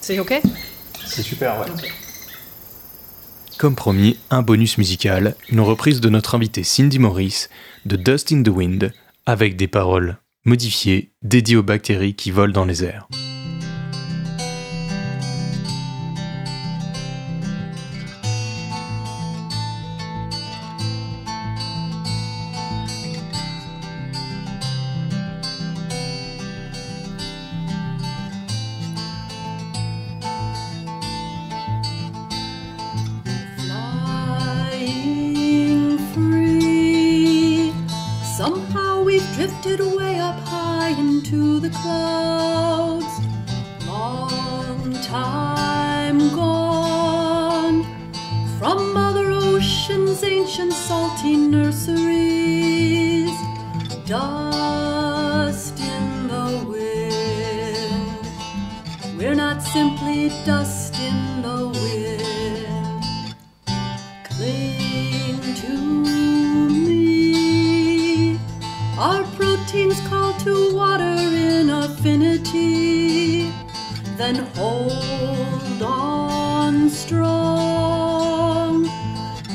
C'est 0.00 0.18
OK? 0.18 0.40
C'est 1.06 1.22
super, 1.22 1.60
ouais. 1.60 1.66
Comme 3.58 3.74
promis, 3.74 4.18
un 4.30 4.40
bonus 4.42 4.78
musical, 4.78 5.36
une 5.50 5.60
reprise 5.60 6.00
de 6.00 6.08
notre 6.08 6.34
invité 6.34 6.64
Cindy 6.64 6.98
Morris 6.98 7.48
de 7.84 7.96
Dust 7.96 8.32
in 8.32 8.42
the 8.42 8.48
Wind, 8.48 8.92
avec 9.26 9.56
des 9.56 9.68
paroles 9.68 10.16
modifiées 10.46 11.12
dédiées 11.22 11.56
aux 11.56 11.62
bactéries 11.62 12.14
qui 12.14 12.30
volent 12.30 12.54
dans 12.54 12.64
les 12.64 12.84
airs. 12.84 13.06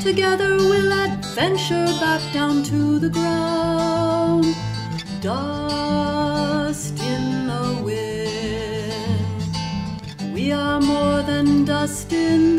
Together 0.06 0.58
we'll 0.58 0.94
adventure 0.94 1.88
back 2.00 2.22
down 2.32 2.62
to 2.62 3.00
the 3.00 3.10
ground. 3.10 4.46
Dust 5.20 7.00
in 7.00 7.48
the 7.48 7.82
wind. 7.84 9.26
We 10.32 10.52
are 10.52 10.80
more 10.80 11.24
than 11.24 11.66
dust 11.66 12.14
in 12.14 12.55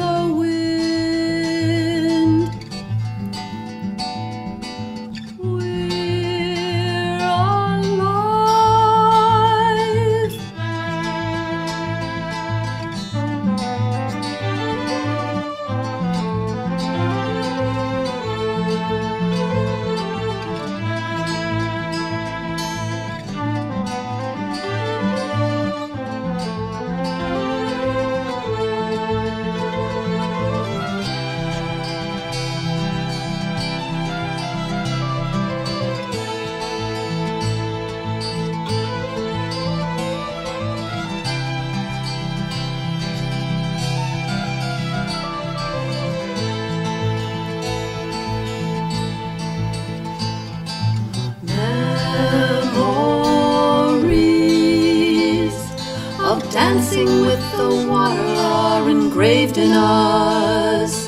dancing 56.57 57.13
with 57.21 57.45
the 57.59 57.71
water 57.87 58.35
are 58.41 58.89
engraved 58.89 59.59
in 59.59 59.73
us. 59.73 61.07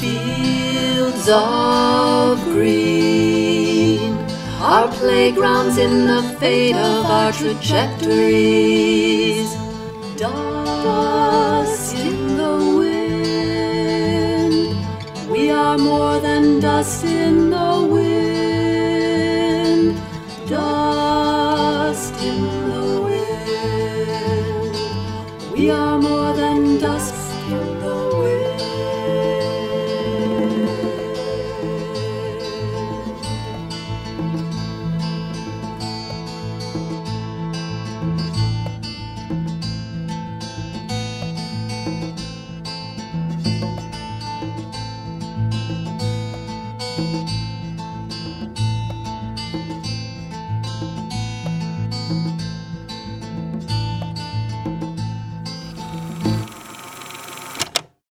Fields 0.00 1.28
of 1.28 2.42
green 2.44 4.16
are 4.62 4.88
playgrounds 5.02 5.76
in 5.76 6.06
the 6.06 6.22
fate 6.40 6.76
of 6.76 7.04
our 7.04 7.30
trajectories. 7.30 8.00
Dust 10.16 11.94
in 11.96 12.36
the 12.42 12.56
wind, 12.80 14.54
we 15.30 15.50
are 15.50 15.76
more 15.76 16.18
than 16.20 16.58
dust 16.58 17.04
in 17.04 17.49